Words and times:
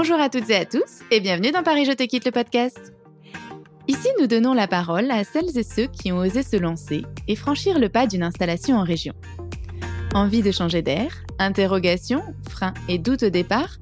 Bonjour 0.00 0.20
à 0.20 0.28
toutes 0.28 0.48
et 0.48 0.54
à 0.54 0.64
tous 0.64 1.00
et 1.10 1.18
bienvenue 1.18 1.50
dans 1.50 1.64
Paris 1.64 1.84
Je 1.84 1.90
te 1.90 2.04
quitte 2.04 2.24
le 2.24 2.30
podcast. 2.30 2.92
Ici, 3.88 4.06
nous 4.20 4.28
donnons 4.28 4.54
la 4.54 4.68
parole 4.68 5.10
à 5.10 5.24
celles 5.24 5.58
et 5.58 5.64
ceux 5.64 5.88
qui 5.88 6.12
ont 6.12 6.18
osé 6.18 6.44
se 6.44 6.54
lancer 6.54 7.02
et 7.26 7.34
franchir 7.34 7.80
le 7.80 7.88
pas 7.88 8.06
d'une 8.06 8.22
installation 8.22 8.76
en 8.76 8.84
région. 8.84 9.12
Envie 10.14 10.42
de 10.42 10.52
changer 10.52 10.82
d'air, 10.82 11.24
interrogations, 11.40 12.22
freins 12.48 12.74
et 12.88 12.98
doutes 12.98 13.24
au 13.24 13.30
départ, 13.30 13.78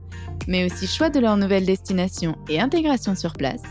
mais 0.49 0.65
aussi 0.65 0.87
choix 0.87 1.11
de 1.11 1.21
leur 1.21 1.37
nouvelle 1.37 1.67
destination 1.67 2.35
et 2.49 2.63
intégration 2.63 3.15
sur 3.15 3.35
place, 3.35 3.63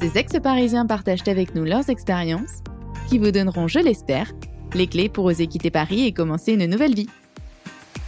ces 0.00 0.18
ex-parisiens 0.18 0.86
partagent 0.86 1.28
avec 1.28 1.54
nous 1.54 1.62
leurs 1.62 1.90
expériences 1.90 2.64
qui 3.08 3.18
vous 3.18 3.30
donneront, 3.30 3.68
je 3.68 3.78
l'espère, 3.78 4.32
les 4.74 4.88
clés 4.88 5.08
pour 5.08 5.26
oser 5.26 5.46
quitter 5.46 5.70
Paris 5.70 6.04
et 6.06 6.12
commencer 6.12 6.54
une 6.54 6.66
nouvelle 6.66 6.96
vie. 6.96 7.08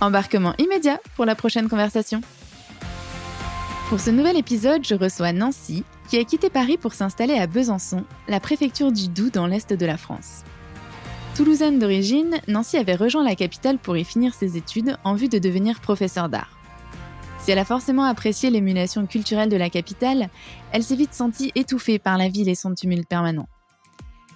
Embarquement 0.01 0.55
immédiat 0.59 0.99
pour 1.15 1.25
la 1.25 1.37
prochaine 1.37 1.69
conversation. 1.69 2.21
Pour 3.89 4.01
ce 4.01 4.11
nouvel 4.11 4.37
épisode, 4.37 4.85
je 4.85 4.97
reçois 4.97 5.33
Nancy, 5.33 5.85
qui 6.09 6.19
a 6.19 6.25
quitté 6.25 6.51
Paris 6.51 6.77
pour 6.77 6.93
s'installer 6.93 7.35
à 7.35 7.47
Besançon, 7.47 8.03
la 8.27 8.41
préfecture 8.41 8.91
du 8.91 9.07
Doubs 9.07 9.31
dans 9.31 9.47
l'est 9.47 9.73
de 9.73 9.87
la 9.87 9.97
France. 9.97 10.43
Toulousaine 11.37 11.79
d'origine, 11.79 12.41
Nancy 12.49 12.79
avait 12.79 12.97
rejoint 12.97 13.23
la 13.23 13.37
capitale 13.37 13.79
pour 13.79 13.97
y 13.97 14.03
finir 14.03 14.35
ses 14.35 14.57
études 14.57 14.97
en 15.05 15.15
vue 15.15 15.29
de 15.29 15.39
devenir 15.39 15.79
professeur 15.79 16.29
d'art. 16.29 16.59
Si 17.39 17.53
elle 17.53 17.61
a 17.61 17.65
forcément 17.65 18.03
apprécié 18.03 18.51
l'émulation 18.51 19.07
culturelle 19.07 19.51
de 19.51 19.57
la 19.57 19.71
capitale, 19.71 20.31
elle 20.73 20.83
s'est 20.83 20.97
vite 20.97 21.15
sentie 21.15 21.53
étouffée 21.55 22.01
par 22.01 22.19
la 22.19 22.29
ville 22.29 22.49
et 22.49 22.57
son 22.57 22.75
tumulte 22.75 23.09
permanent. 23.09 23.47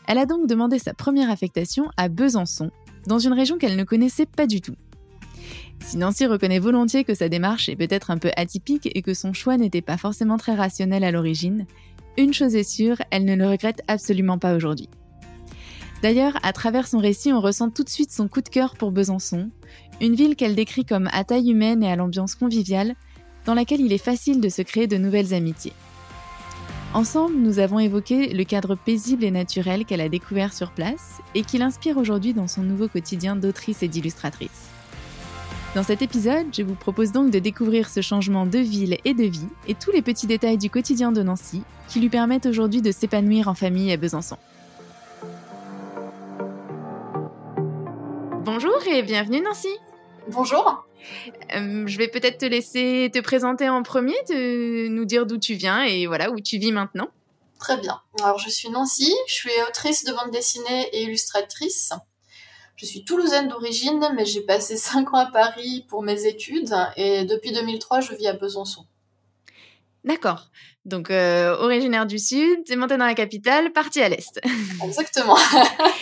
Elle 0.07 0.19
a 0.19 0.27
donc 0.27 0.47
demandé 0.47 0.79
sa 0.79 0.95
première 0.95 1.29
affectation 1.29 1.91
à 1.97 2.09
Besançon, 2.09 2.71
dans 3.09 3.19
une 3.19 3.33
région 3.33 3.59
qu'elle 3.59 3.77
ne 3.77 3.83
connaissait 3.83 4.27
pas 4.27 4.47
du 4.47 4.61
tout. 4.61 4.77
Si 5.81 5.97
Nancy 5.97 6.27
reconnaît 6.27 6.59
volontiers 6.59 7.05
que 7.05 7.15
sa 7.15 7.29
démarche 7.29 7.69
est 7.69 7.77
peut-être 7.77 8.11
un 8.11 8.19
peu 8.19 8.31
atypique 8.37 8.89
et 8.95 9.03
que 9.03 9.15
son 9.15 9.33
choix 9.33 9.57
n'était 9.57 9.83
pas 9.83 9.97
forcément 9.97 10.37
très 10.37 10.55
rationnel 10.55 11.05
à 11.05 11.11
l'origine, 11.11 11.67
une 12.17 12.35
chose 12.35 12.55
est 12.55 12.69
sûre, 12.69 12.97
elle 13.11 13.25
ne 13.25 13.35
le 13.35 13.49
regrette 13.49 13.83
absolument 13.89 14.39
pas 14.39 14.55
aujourd'hui. 14.55 14.89
D'ailleurs, 16.03 16.39
à 16.43 16.53
travers 16.53 16.87
son 16.87 16.99
récit, 16.99 17.33
on 17.33 17.41
ressent 17.41 17.71
tout 17.71 17.85
de 17.85 17.91
suite 17.91 18.11
son 18.11 18.29
coup 18.29 18.41
de 18.41 18.49
cœur 18.49 18.75
pour 18.77 18.91
Besançon, 18.91 19.51
une 20.01 20.15
ville 20.15 20.37
qu'elle 20.37 20.55
décrit 20.55 20.85
comme 20.85 21.09
à 21.13 21.25
taille 21.25 21.51
humaine 21.51 21.83
et 21.83 21.93
à 21.93 21.97
l'ambiance 21.97 22.35
conviviale, 22.35 22.95
dans 23.45 23.55
laquelle 23.55 23.81
il 23.81 23.93
est 23.93 23.99
facile 23.99 24.41
de 24.41 24.49
se 24.49 24.63
créer 24.63 24.87
de 24.87 24.97
nouvelles 24.97 25.35
amitiés. 25.35 25.75
Ensemble, 26.95 27.37
nous 27.37 27.59
avons 27.59 27.79
évoqué 27.79 28.33
le 28.33 28.45
cadre 28.45 28.75
paisible 28.75 29.25
et 29.25 29.31
naturel 29.31 29.85
qu'elle 29.85 30.01
a 30.01 30.09
découvert 30.09 30.53
sur 30.53 30.73
place 30.73 31.21
et 31.35 31.43
qui 31.43 31.59
l'inspire 31.59 31.99
aujourd'hui 31.99 32.35
dans 32.35 32.49
son 32.49 32.63
nouveau 32.63 32.89
quotidien 32.89 33.37
d'autrice 33.37 33.83
et 33.83 33.89
d'illustratrice. 33.89 34.70
Dans 35.73 35.85
cet 35.85 36.03
épisode, 36.03 36.49
je 36.53 36.63
vous 36.63 36.75
propose 36.75 37.13
donc 37.13 37.31
de 37.31 37.39
découvrir 37.39 37.89
ce 37.89 38.01
changement 38.01 38.45
de 38.45 38.59
ville 38.59 38.99
et 39.05 39.15
de 39.15 39.23
vie 39.23 39.47
et 39.69 39.77
tous 39.77 39.93
les 39.93 40.03
petits 40.03 40.27
détails 40.27 40.59
du 40.59 40.69
quotidien 40.69 41.13
de 41.13 41.23
Nancy 41.23 41.63
qui 41.89 42.01
lui 42.01 42.09
permettent 42.09 42.47
aujourd'hui 42.47 42.83
de 42.83 42.91
s'épanouir 42.91 43.47
en 43.47 43.55
famille 43.55 43.93
à 43.93 43.97
Besançon. 43.97 44.37
Bonjour 48.41 48.85
et 48.89 49.05
bienvenue 49.05 49.41
Nancy. 49.43 49.69
Bonjour. 50.27 50.89
Euh, 51.55 51.87
je 51.87 51.99
vais 51.99 52.09
peut-être 52.09 52.39
te 52.39 52.47
laisser 52.47 53.09
te 53.15 53.21
présenter 53.21 53.69
en 53.69 53.85
premier, 53.85 54.17
de 54.29 54.89
nous 54.89 55.05
dire 55.05 55.25
d'où 55.25 55.39
tu 55.39 55.55
viens 55.55 55.85
et 55.85 56.09
voilà 56.09 56.33
où 56.33 56.41
tu 56.41 56.59
vis 56.59 56.73
maintenant. 56.73 57.11
Très 57.61 57.77
bien. 57.77 58.01
Alors 58.25 58.41
je 58.41 58.51
suis 58.51 58.71
Nancy, 58.71 59.15
je 59.29 59.35
suis 59.35 59.53
autrice 59.69 60.05
de 60.05 60.13
bande 60.13 60.33
dessinée 60.33 60.89
et 60.93 61.05
illustratrice. 61.05 61.93
Je 62.81 62.87
suis 62.87 63.05
toulousaine 63.05 63.49
d'origine, 63.49 64.09
mais 64.17 64.25
j'ai 64.25 64.41
passé 64.41 64.75
5 64.79 65.13
ans 65.13 65.19
à 65.19 65.27
Paris 65.27 65.85
pour 65.87 66.03
mes 66.03 66.25
études 66.25 66.75
et 66.97 67.27
depuis 67.27 67.53
2003, 67.53 68.01
je 68.01 68.15
vis 68.15 68.27
à 68.27 68.33
Besançon. 68.33 68.87
D'accord. 70.03 70.47
Donc, 70.87 71.11
euh, 71.11 71.59
originaire 71.59 72.07
du 72.07 72.19
Sud, 72.19 72.65
t'es 72.65 72.77
montée 72.77 72.97
dans 72.97 73.05
la 73.05 73.13
capitale, 73.13 73.71
partie 73.75 74.01
à 74.01 74.09
l'Est. 74.09 74.41
Exactement. 74.83 75.37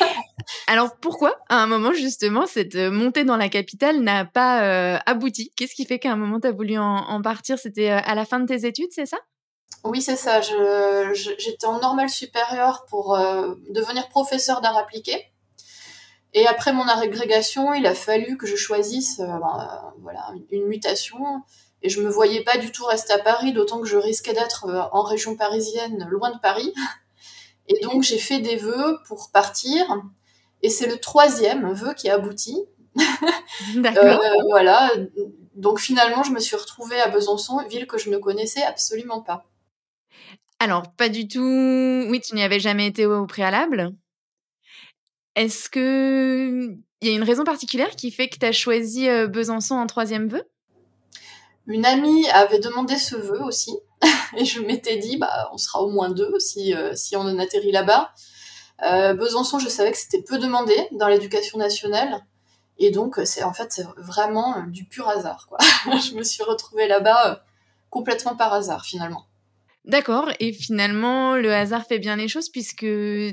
Alors, 0.68 0.94
pourquoi, 1.00 1.34
à 1.48 1.56
un 1.60 1.66
moment, 1.66 1.92
justement, 1.92 2.46
cette 2.46 2.76
euh, 2.76 2.92
montée 2.92 3.24
dans 3.24 3.36
la 3.36 3.48
capitale 3.48 3.98
n'a 3.98 4.24
pas 4.24 4.62
euh, 4.62 4.98
abouti? 5.04 5.50
Qu'est-ce 5.56 5.74
qui 5.74 5.84
fait 5.84 5.98
qu'à 5.98 6.12
un 6.12 6.16
moment, 6.16 6.38
t'as 6.38 6.52
voulu 6.52 6.78
en, 6.78 7.20
partir? 7.22 7.58
C'était 7.58 7.88
à 7.88 8.14
la 8.14 8.24
fin 8.24 8.38
de 8.38 8.46
tes 8.46 8.68
études, 8.68 8.92
c'est 8.92 9.06
ça? 9.06 9.18
Oui, 9.82 10.00
c'est 10.00 10.14
ça. 10.14 10.40
J'étais 10.42 11.66
en 11.66 11.80
normale 11.80 12.08
supérieure 12.08 12.86
pour 12.88 13.18
devenir 13.68 14.08
professeur 14.10 14.60
d'art 14.60 14.76
appliqué. 14.76 15.27
Et 16.34 16.46
après 16.46 16.72
mon 16.72 16.86
agrégation, 16.86 17.72
il 17.74 17.86
a 17.86 17.94
fallu 17.94 18.36
que 18.36 18.46
je 18.46 18.56
choisisse 18.56 19.20
euh, 19.20 19.26
ben, 19.26 19.94
voilà, 20.02 20.32
une 20.50 20.66
mutation. 20.66 21.18
Et 21.82 21.88
je 21.88 22.02
me 22.02 22.08
voyais 22.08 22.42
pas 22.42 22.58
du 22.58 22.72
tout 22.72 22.84
rester 22.84 23.12
à 23.12 23.18
Paris, 23.18 23.52
d'autant 23.52 23.80
que 23.80 23.86
je 23.86 23.96
risquais 23.96 24.34
d'être 24.34 24.66
euh, 24.66 24.82
en 24.92 25.02
région 25.02 25.36
parisienne, 25.36 26.06
loin 26.10 26.30
de 26.30 26.38
Paris. 26.38 26.72
Et 27.68 27.80
donc 27.80 28.02
j'ai 28.02 28.18
fait 28.18 28.40
des 28.40 28.56
vœux 28.56 28.98
pour 29.06 29.30
partir. 29.32 29.84
Et 30.62 30.70
c'est 30.70 30.86
le 30.86 30.98
troisième 30.98 31.72
vœu 31.72 31.94
qui 31.94 32.08
a 32.08 32.14
abouti. 32.14 32.58
D'accord. 33.76 34.04
Euh, 34.04 34.42
voilà. 34.50 34.90
Donc 35.54 35.78
finalement, 35.78 36.22
je 36.22 36.32
me 36.32 36.40
suis 36.40 36.56
retrouvée 36.56 37.00
à 37.00 37.08
Besançon, 37.08 37.62
ville 37.68 37.86
que 37.86 37.98
je 37.98 38.10
ne 38.10 38.16
connaissais 38.16 38.62
absolument 38.62 39.22
pas. 39.22 39.44
Alors, 40.60 40.90
pas 40.92 41.08
du 41.08 41.28
tout. 41.28 41.40
Oui, 41.40 42.20
tu 42.20 42.34
n'y 42.34 42.42
avais 42.42 42.58
jamais 42.58 42.86
été 42.86 43.06
au 43.06 43.26
préalable? 43.26 43.92
Est-ce 45.38 45.70
que 45.70 46.76
il 47.00 47.08
y 47.08 47.12
a 47.12 47.14
une 47.14 47.22
raison 47.22 47.44
particulière 47.44 47.90
qui 47.90 48.10
fait 48.10 48.28
que 48.28 48.38
tu 48.38 48.46
as 48.46 48.52
choisi 48.52 49.08
euh, 49.08 49.28
Besançon 49.28 49.76
en 49.76 49.86
troisième 49.86 50.28
vœu? 50.28 50.42
Une 51.66 51.86
amie 51.86 52.28
avait 52.30 52.58
demandé 52.58 52.96
ce 52.96 53.14
vœu 53.14 53.40
aussi, 53.42 53.72
et 54.36 54.44
je 54.44 54.60
m'étais 54.60 54.96
dit, 54.96 55.16
bah, 55.16 55.48
on 55.52 55.58
sera 55.58 55.82
au 55.82 55.90
moins 55.90 56.10
deux 56.10 56.38
si, 56.40 56.74
euh, 56.74 56.94
si 56.94 57.14
on 57.14 57.20
en 57.20 57.38
atterrit 57.38 57.72
là-bas. 57.72 58.12
Euh, 58.84 59.14
Besançon, 59.14 59.58
je 59.58 59.68
savais 59.68 59.92
que 59.92 59.98
c'était 59.98 60.22
peu 60.22 60.38
demandé 60.38 60.74
dans 60.92 61.08
l'éducation 61.08 61.58
nationale, 61.58 62.24
et 62.78 62.90
donc 62.90 63.20
c'est 63.24 63.42
en 63.42 63.52
fait 63.52 63.72
c'est 63.72 63.86
vraiment 63.96 64.64
du 64.66 64.84
pur 64.84 65.08
hasard. 65.08 65.46
Quoi. 65.48 65.58
je 66.00 66.14
me 66.14 66.22
suis 66.22 66.42
retrouvée 66.42 66.88
là-bas 66.88 67.44
complètement 67.90 68.36
par 68.36 68.52
hasard 68.52 68.84
finalement. 68.84 69.26
D'accord, 69.84 70.30
et 70.38 70.52
finalement, 70.52 71.36
le 71.36 71.52
hasard 71.54 71.86
fait 71.86 71.98
bien 71.98 72.16
les 72.16 72.28
choses 72.28 72.50
puisque 72.50 72.86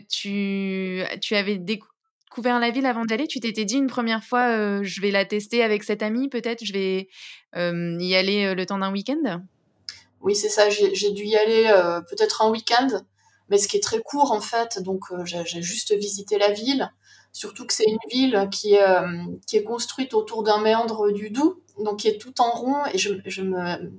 tu, 0.08 1.04
tu 1.22 1.36
avais 1.36 1.58
découvert 1.58 1.95
la 2.44 2.70
ville 2.72 2.86
avant 2.86 3.06
d'aller 3.06 3.28
Tu 3.28 3.40
t'étais 3.40 3.66
dit 3.66 3.76
une 3.76 3.88
première 3.88 4.24
fois, 4.24 4.82
je 4.84 5.02
vais 5.02 5.12
la 5.12 5.26
tester 5.26 5.64
avec 5.64 5.84
cette 5.84 6.04
amie, 6.04 6.30
peut-être, 6.30 6.64
je 6.64 6.74
vais 6.74 7.08
y 7.56 8.16
aller 8.16 8.54
le 8.54 8.66
temps 8.66 8.78
d'un 8.78 8.92
week-end? 8.92 9.42
Oui, 10.22 10.36
c'est 10.36 10.50
ça, 10.50 10.70
j'ai 10.70 11.12
dû 11.12 11.24
y 11.24 11.36
aller 11.36 11.72
peut-être 12.10 12.42
un 12.42 12.50
week-end, 12.50 12.88
mais 13.50 13.58
ce 13.58 13.68
qui 13.68 13.78
est 13.78 13.84
très 13.84 14.00
court 14.00 14.32
en 14.32 14.42
fait, 14.42 14.82
donc 14.82 15.04
j'ai 15.24 15.62
juste 15.62 15.96
visité 15.96 16.38
la 16.38 16.52
ville. 16.52 16.92
Surtout 17.32 17.66
que 17.66 17.74
c'est 17.74 17.86
une 17.86 17.98
ville 18.10 18.48
qui, 18.52 18.76
qui 19.46 19.58
est 19.58 19.64
construite 19.64 20.14
autour 20.14 20.44
d'un 20.44 20.62
méandre 20.62 21.12
du 21.12 21.30
Doubs, 21.30 21.58
donc 21.78 22.00
qui 22.00 22.08
est 22.08 22.18
tout 22.18 22.40
en 22.40 22.52
rond, 22.52 22.86
et 22.94 22.98
je 22.98 23.42
me 23.42 23.92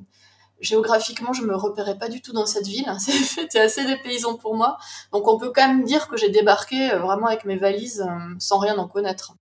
géographiquement, 0.61 1.33
je 1.33 1.43
me 1.43 1.55
repérais 1.55 1.99
pas 1.99 2.09
du 2.09 2.21
tout 2.23 2.33
dans 2.33 2.47
cette 2.47 2.67
ville. 2.67 2.91
C'était 2.99 3.61
assez 3.61 3.85
dépaysant 3.85 4.37
pour 4.37 4.57
moi. 4.57 4.79
Donc, 5.13 5.29
on 5.29 5.39
peut 5.39 5.53
quand 5.55 5.67
même 5.67 5.85
dire 5.85 6.09
que 6.09 6.17
j'ai 6.17 6.31
débarqué 6.31 6.93
euh, 6.93 6.99
vraiment 6.99 7.27
avec 7.27 7.45
mes 7.45 7.57
valises 7.57 8.01
euh, 8.07 8.35
sans 8.39 8.59
rien 8.59 8.77
en 8.79 8.89
connaître. 8.89 9.35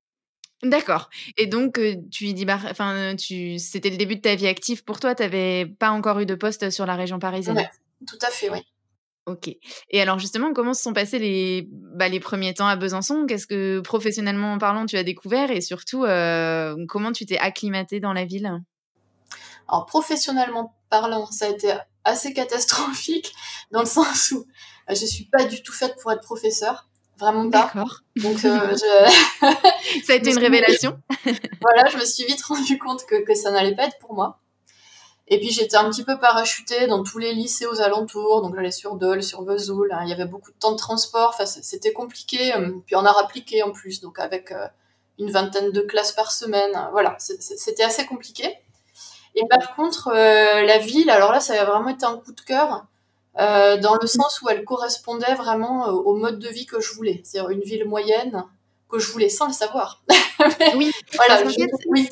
D'accord. 0.64 1.10
Et 1.38 1.48
donc, 1.48 1.78
euh, 1.78 1.96
tu 2.12 2.26
y 2.26 2.52
enfin, 2.52 3.16
tu, 3.16 3.60
c'était 3.60 3.90
le 3.90 3.98
début 3.98 4.16
de 4.16 4.22
ta 4.22 4.36
vie 4.36 4.48
active 4.48 4.84
pour 4.84 5.00
toi? 5.00 5.14
Tu 5.14 5.24
n'avais 5.24 5.66
pas 5.66 5.92
encore 5.92 6.20
eu 6.20 6.26
de 6.26 6.36
poste 6.36 6.70
sur 6.70 6.86
la 6.86 6.96
région 6.96 7.20
parisienne? 7.20 7.70
Tout 8.08 8.18
à 8.22 8.30
fait, 8.30 8.50
oui. 8.50 8.60
Ok. 9.28 9.50
Et 9.90 10.02
alors 10.02 10.20
justement, 10.20 10.54
comment 10.54 10.76
se 10.76 10.84
sont 10.84 10.94
passés 10.94 11.18
les, 11.18 11.68
bah, 11.72 12.08
les 12.08 12.20
premiers 12.20 12.54
temps 12.54 12.68
à 12.68 12.76
Besançon? 12.76 13.26
Qu'est-ce 13.28 13.48
que 13.48 13.80
professionnellement 13.80 14.58
parlant 14.60 14.86
tu 14.86 14.98
as 14.98 15.04
découvert? 15.04 15.50
Et 15.50 15.62
surtout 15.62 16.02
comment 16.88 17.12
tu 17.12 17.26
t'es 17.26 17.40
acclimaté 17.40 18.00
dans 18.00 18.14
la 18.14 18.24
ville? 18.24 18.62
Alors 19.68 19.86
professionnellement 19.86 20.76
parlant, 20.90 21.26
ça 21.32 21.46
a 21.46 21.50
été 21.50 21.74
assez 22.04 22.34
catastrophique 22.34 23.34
dans 23.72 23.82
le 23.82 23.86
sens 23.86 24.32
où 24.32 24.46
euh, 24.90 24.96
je 24.96 25.06
suis 25.06 25.26
pas 25.26 25.46
du 25.46 25.64
tout 25.64 25.74
faite 25.74 25.96
pour 26.02 26.12
être 26.12 26.22
professeur, 26.22 26.88
vraiment 27.20 27.50
pas. 27.50 27.64
D'accord. 27.64 28.02
Donc 28.16 28.46
euh, 28.46 28.76
ça 29.42 30.14
a 30.14 30.16
été 30.16 30.32
une 30.32 30.38
révélation. 30.38 30.98
voilà, 31.62 31.90
je 31.90 31.98
me 31.98 32.06
suis 32.06 32.26
vite 32.26 32.44
rendu 32.44 32.78
compte 32.78 33.06
que, 33.06 33.24
que 33.24 33.36
ça 33.36 33.52
n'allait 33.52 33.76
pas 33.76 33.86
être 33.86 33.98
pour 34.00 34.14
moi. 34.14 34.40
Et 35.28 35.40
puis 35.40 35.50
j'étais 35.50 35.76
un 35.76 35.90
petit 35.90 36.04
peu 36.04 36.20
parachutée 36.20 36.86
dans 36.86 37.02
tous 37.02 37.18
les 37.18 37.34
lycées 37.34 37.66
aux 37.66 37.82
alentours, 37.82 38.44
donc 38.44 38.54
j'allais 38.56 38.70
sur 38.70 38.96
Dole, 38.96 39.24
sur 39.24 39.44
Vesoul, 39.44 39.92
hein. 39.92 40.02
il 40.04 40.10
y 40.10 40.14
avait 40.14 40.28
beaucoup 40.28 40.52
de 40.52 40.58
temps 40.58 40.74
de 40.74 40.78
transport, 40.78 41.30
enfin 41.34 41.48
c'était 41.48 41.94
compliqué, 41.94 42.54
euh, 42.54 42.74
puis 42.86 42.96
on 42.96 43.04
a 43.04 43.20
appliqué 43.20 43.64
en 43.64 43.72
plus, 43.72 44.02
donc 44.02 44.20
avec 44.20 44.54
une 45.18 45.32
vingtaine 45.32 45.72
de 45.72 45.82
classes 45.82 46.12
par 46.12 46.32
semaine, 46.32 46.80
voilà, 46.92 47.16
c'était 47.18 47.82
assez 47.82 48.06
compliqué. 48.06 48.56
Et 49.36 49.44
par 49.50 49.76
contre, 49.76 50.10
euh, 50.14 50.64
la 50.64 50.78
ville, 50.80 51.10
alors 51.10 51.32
là, 51.32 51.40
ça 51.40 51.60
a 51.62 51.66
vraiment 51.66 51.90
été 51.90 52.06
un 52.06 52.18
coup 52.18 52.32
de 52.32 52.42
cœur. 52.42 52.86
Euh, 53.38 53.76
dans 53.78 53.98
le 54.02 54.08
sens 54.08 54.42
où 54.42 54.50
elle 54.50 54.64
correspondait 54.64 55.36
vraiment 55.36 55.90
euh, 55.90 55.92
au 55.92 56.16
mode 56.16 56.40
de 56.40 56.48
vie 56.48 56.66
que 56.66 56.80
je 56.80 56.94
voulais. 56.94 57.22
C'est-à-dire 57.26 57.50
une 57.50 57.64
ville 57.64 57.84
moyenne 57.84 58.46
que 58.90 58.98
je 58.98 59.12
voulais 59.12 59.28
sans 59.28 59.48
le 59.48 59.54
savoir. 59.54 60.02
oui, 60.78 60.90
voilà, 61.18 61.44
oui. 61.90 62.08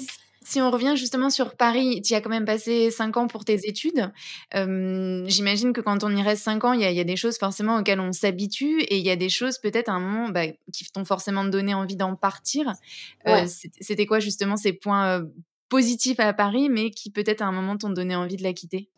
Si 0.45 0.59
on 0.59 0.69
revient 0.69 0.95
justement 0.97 1.29
sur 1.29 1.55
Paris, 1.55 2.01
tu 2.01 2.13
as 2.13 2.19
quand 2.19 2.29
même 2.29 2.43
passé 2.43 2.91
5 2.91 3.15
ans 3.15 3.27
pour 3.27 3.45
tes 3.45 3.69
études. 3.69 4.11
J'imagine 4.51 5.71
que 5.71 5.79
quand 5.79 6.03
on 6.03 6.13
y 6.13 6.21
reste 6.21 6.43
5 6.43 6.65
ans, 6.65 6.73
il 6.73 6.81
y, 6.81 6.93
y, 6.93 6.99
a 6.99 7.05
des 7.05 7.15
choses 7.15 7.37
forcément 7.37 7.77
auxquelles 7.77 8.01
on 8.01 8.11
s'habitue 8.11 8.81
et 8.81 8.97
il 8.97 9.05
y 9.05 9.09
a 9.09 9.15
des 9.15 9.29
choses 9.29 9.59
peut-être 9.59 9.87
à 9.87 9.93
un 9.93 10.01
moment 10.01 10.27
bah, 10.27 10.47
qui 10.73 10.91
t'ont 10.91 11.05
forcément 11.05 11.45
donné 11.45 11.73
envie 11.73 11.95
d'en 11.95 12.17
partir. 12.17 12.73
Ouais. 13.25 13.45
C'était 13.79 14.05
quoi 14.05 14.19
justement 14.19 14.57
ces 14.57 14.73
points 14.73 15.23
positifs 15.73 16.19
à 16.19 16.33
Paris, 16.33 16.69
mais 16.69 16.91
qui 16.91 17.09
peut-être 17.09 17.41
à 17.41 17.45
un 17.45 17.51
moment 17.51 17.75
t'ont 17.75 17.89
donné 17.89 18.15
envie 18.15 18.37
de 18.37 18.43
la 18.43 18.53
quitter? 18.53 18.89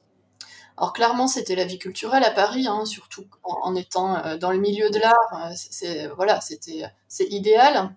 Alors 0.76 0.92
clairement, 0.92 1.26
c'était 1.26 1.56
la 1.56 1.64
vie 1.64 1.80
culturelle 1.80 2.26
à 2.26 2.32
Paris, 2.32 2.68
hein, 2.68 2.84
surtout 2.84 3.24
en, 3.44 3.74
étant 3.76 4.36
dans 4.36 4.52
le 4.52 4.58
milieu 4.58 4.90
de 4.90 5.00
l'art. 5.00 5.54
C'est 5.56 6.08
voilà, 6.18 6.42
c'était 6.42 6.84
c'est 7.08 7.28
idéal. 7.32 7.96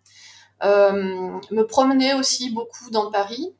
Euh, 0.63 1.41
me 1.51 1.63
promener 1.63 2.15
aussi 2.15 2.51
beaucoup 2.53 2.89
dans 2.91 3.11
Paris. 3.11 3.53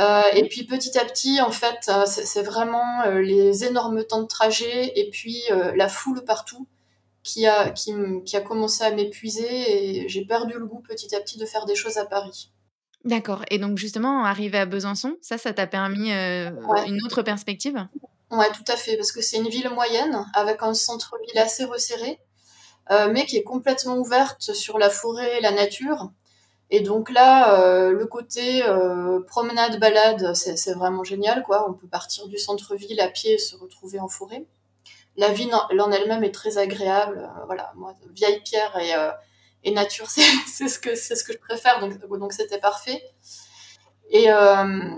Euh, 0.00 0.22
et 0.34 0.48
puis 0.48 0.64
petit 0.64 0.98
à 0.98 1.04
petit, 1.04 1.40
en 1.40 1.52
fait, 1.52 1.88
euh, 1.88 2.04
c'est 2.06 2.42
vraiment 2.42 3.04
les 3.06 3.64
énormes 3.64 4.02
temps 4.02 4.22
de 4.22 4.26
trajet 4.26 4.92
et 4.98 5.08
puis 5.10 5.44
la 5.76 5.88
foule 5.88 6.24
partout 6.24 6.66
qui 7.22 7.46
a, 7.46 7.70
qui 7.70 8.36
a 8.36 8.40
commencé 8.40 8.82
à 8.82 8.90
m'épuiser 8.90 10.02
et 10.02 10.08
j'ai 10.08 10.24
perdu 10.24 10.54
le 10.58 10.66
goût 10.66 10.80
petit 10.80 11.14
à 11.14 11.20
petit 11.20 11.38
de 11.38 11.46
faire 11.46 11.64
des 11.64 11.76
choses 11.76 11.98
à 11.98 12.06
Paris. 12.06 12.50
D'accord. 13.04 13.42
Et 13.50 13.58
donc 13.58 13.78
justement, 13.78 14.24
arriver 14.24 14.58
à 14.58 14.66
Besançon, 14.66 15.16
ça, 15.22 15.38
ça 15.38 15.52
t'a 15.52 15.66
permis 15.66 16.12
euh, 16.12 16.50
ouais. 16.50 16.88
une 16.88 16.98
autre 17.04 17.22
perspective? 17.22 17.86
Ouais, 18.30 18.50
tout 18.52 18.64
à 18.70 18.76
fait, 18.76 18.96
parce 18.96 19.12
que 19.12 19.22
c'est 19.22 19.38
une 19.38 19.48
ville 19.48 19.70
moyenne 19.70 20.26
avec 20.34 20.62
un 20.62 20.74
centre-ville 20.74 21.38
assez 21.38 21.64
resserré, 21.64 22.20
euh, 22.90 23.10
mais 23.10 23.24
qui 23.24 23.36
est 23.36 23.42
complètement 23.42 23.96
ouverte 23.96 24.52
sur 24.52 24.78
la 24.78 24.90
forêt 24.90 25.38
et 25.38 25.40
la 25.40 25.52
nature. 25.52 26.10
Et 26.70 26.80
donc 26.80 27.08
là, 27.10 27.58
euh, 27.58 27.92
le 27.92 28.04
côté 28.04 28.62
promenade, 29.26 29.80
balade, 29.80 30.34
c'est 30.34 30.74
vraiment 30.74 31.04
génial, 31.04 31.42
quoi. 31.42 31.70
On 31.70 31.72
peut 31.72 31.86
partir 31.86 32.28
du 32.28 32.36
centre-ville 32.36 33.00
à 33.00 33.08
pied 33.08 33.34
et 33.34 33.38
se 33.38 33.56
retrouver 33.56 34.00
en 34.00 34.08
forêt. 34.08 34.44
La 35.16 35.28
ville 35.28 35.54
en 35.54 35.90
elle-même 35.90 36.24
est 36.24 36.34
très 36.34 36.58
agréable. 36.58 37.30
Voilà, 37.46 37.72
moi, 37.74 37.94
vieille 38.12 38.40
pierre 38.42 38.76
et, 38.78 38.92
et 39.64 39.72
nature, 39.72 40.08
c'est 40.46 40.68
ce 40.68 40.78
que 40.78 40.94
c'est 40.94 41.16
ce 41.16 41.24
que 41.24 41.32
je 41.32 41.38
préfère. 41.38 41.80
Donc 41.80 41.98
donc 42.18 42.32
c'était 42.32 42.60
parfait. 42.60 43.02
Et 44.10 44.30
euh, 44.30 44.90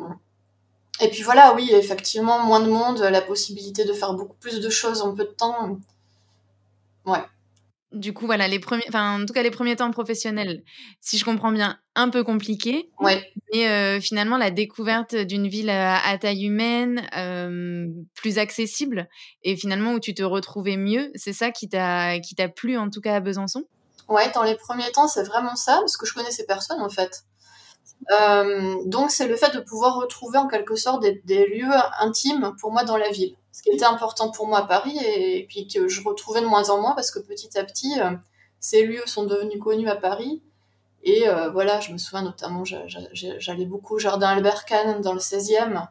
et 1.00 1.08
puis 1.08 1.22
voilà, 1.22 1.54
oui, 1.54 1.70
effectivement, 1.72 2.44
moins 2.44 2.60
de 2.60 2.70
monde, 2.70 3.00
la 3.00 3.22
possibilité 3.22 3.84
de 3.84 3.92
faire 3.92 4.14
beaucoup 4.14 4.36
plus 4.36 4.60
de 4.60 4.70
choses 4.70 5.02
en 5.02 5.14
peu 5.14 5.24
de 5.24 5.30
temps. 5.30 5.78
Ouais 7.06 7.20
du 7.92 8.12
coup, 8.12 8.26
voilà, 8.26 8.46
les 8.46 8.60
premiers, 8.60 8.84
enfin, 8.88 9.20
en 9.20 9.26
tout 9.26 9.32
cas, 9.32 9.42
les 9.42 9.50
premiers 9.50 9.74
temps 9.74 9.90
professionnels, 9.90 10.62
si 11.00 11.18
je 11.18 11.24
comprends 11.24 11.50
bien, 11.50 11.78
un 11.96 12.08
peu 12.08 12.22
compliqués. 12.22 12.88
Ouais. 13.00 13.28
Mais 13.52 13.68
euh, 13.68 14.00
finalement, 14.00 14.38
la 14.38 14.50
découverte 14.50 15.16
d'une 15.16 15.48
ville 15.48 15.70
à, 15.70 15.98
à 16.06 16.16
taille 16.16 16.46
humaine, 16.46 17.02
euh, 17.16 17.88
plus 18.14 18.38
accessible, 18.38 19.08
et 19.42 19.56
finalement 19.56 19.92
où 19.92 20.00
tu 20.00 20.14
te 20.14 20.22
retrouvais 20.22 20.76
mieux, 20.76 21.10
c'est 21.16 21.32
ça 21.32 21.50
qui 21.50 21.68
t'a, 21.68 22.20
qui 22.20 22.36
t'a 22.36 22.48
plu 22.48 22.76
en 22.76 22.90
tout 22.90 23.00
cas 23.00 23.16
à 23.16 23.20
Besançon? 23.20 23.64
Ouais, 24.10 24.30
dans 24.32 24.42
les 24.42 24.56
premiers 24.56 24.90
temps, 24.92 25.08
c'est 25.08 25.22
vraiment 25.22 25.56
ça, 25.56 25.76
parce 25.80 25.96
que 25.96 26.04
je 26.04 26.12
connaissais 26.12 26.44
personne 26.44 26.82
en 26.82 26.90
fait. 26.90 27.24
Euh, 28.10 28.76
donc, 28.84 29.10
c'est 29.10 29.28
le 29.28 29.36
fait 29.36 29.54
de 29.54 29.60
pouvoir 29.60 29.96
retrouver 29.96 30.38
en 30.38 30.48
quelque 30.48 30.74
sorte 30.76 31.02
des, 31.02 31.46
lieux 31.46 31.72
intimes 32.00 32.54
pour 32.60 32.72
moi 32.72 32.84
dans 32.84 32.96
la 32.96 33.10
ville 33.10 33.36
ce 33.52 33.62
qui 33.62 33.70
était 33.70 33.84
important 33.84 34.30
pour 34.30 34.46
moi 34.46 34.60
à 34.60 34.62
Paris 34.62 34.96
et, 35.04 35.46
puis 35.48 35.66
que 35.66 35.88
je 35.88 36.02
retrouvais 36.02 36.40
de 36.40 36.46
moins 36.46 36.70
en 36.70 36.80
moins 36.80 36.94
parce 36.94 37.10
que 37.10 37.18
petit 37.18 37.58
à 37.58 37.64
petit, 37.64 38.00
euh, 38.00 38.12
ces 38.60 38.84
lieux 38.84 39.02
sont 39.06 39.24
devenus 39.24 39.60
connus 39.60 39.88
à 39.88 39.96
Paris. 39.96 40.42
Et 41.02 41.28
euh, 41.28 41.50
voilà, 41.50 41.80
je 41.80 41.92
me 41.92 41.98
souviens 41.98 42.22
notamment, 42.22 42.62
j'allais 42.64 43.64
beaucoup 43.64 43.96
au 43.96 43.98
jardin 43.98 44.28
Albert 44.28 44.64
Kahn 44.66 45.00
dans 45.00 45.14
le 45.14 45.18
16e. 45.18 45.88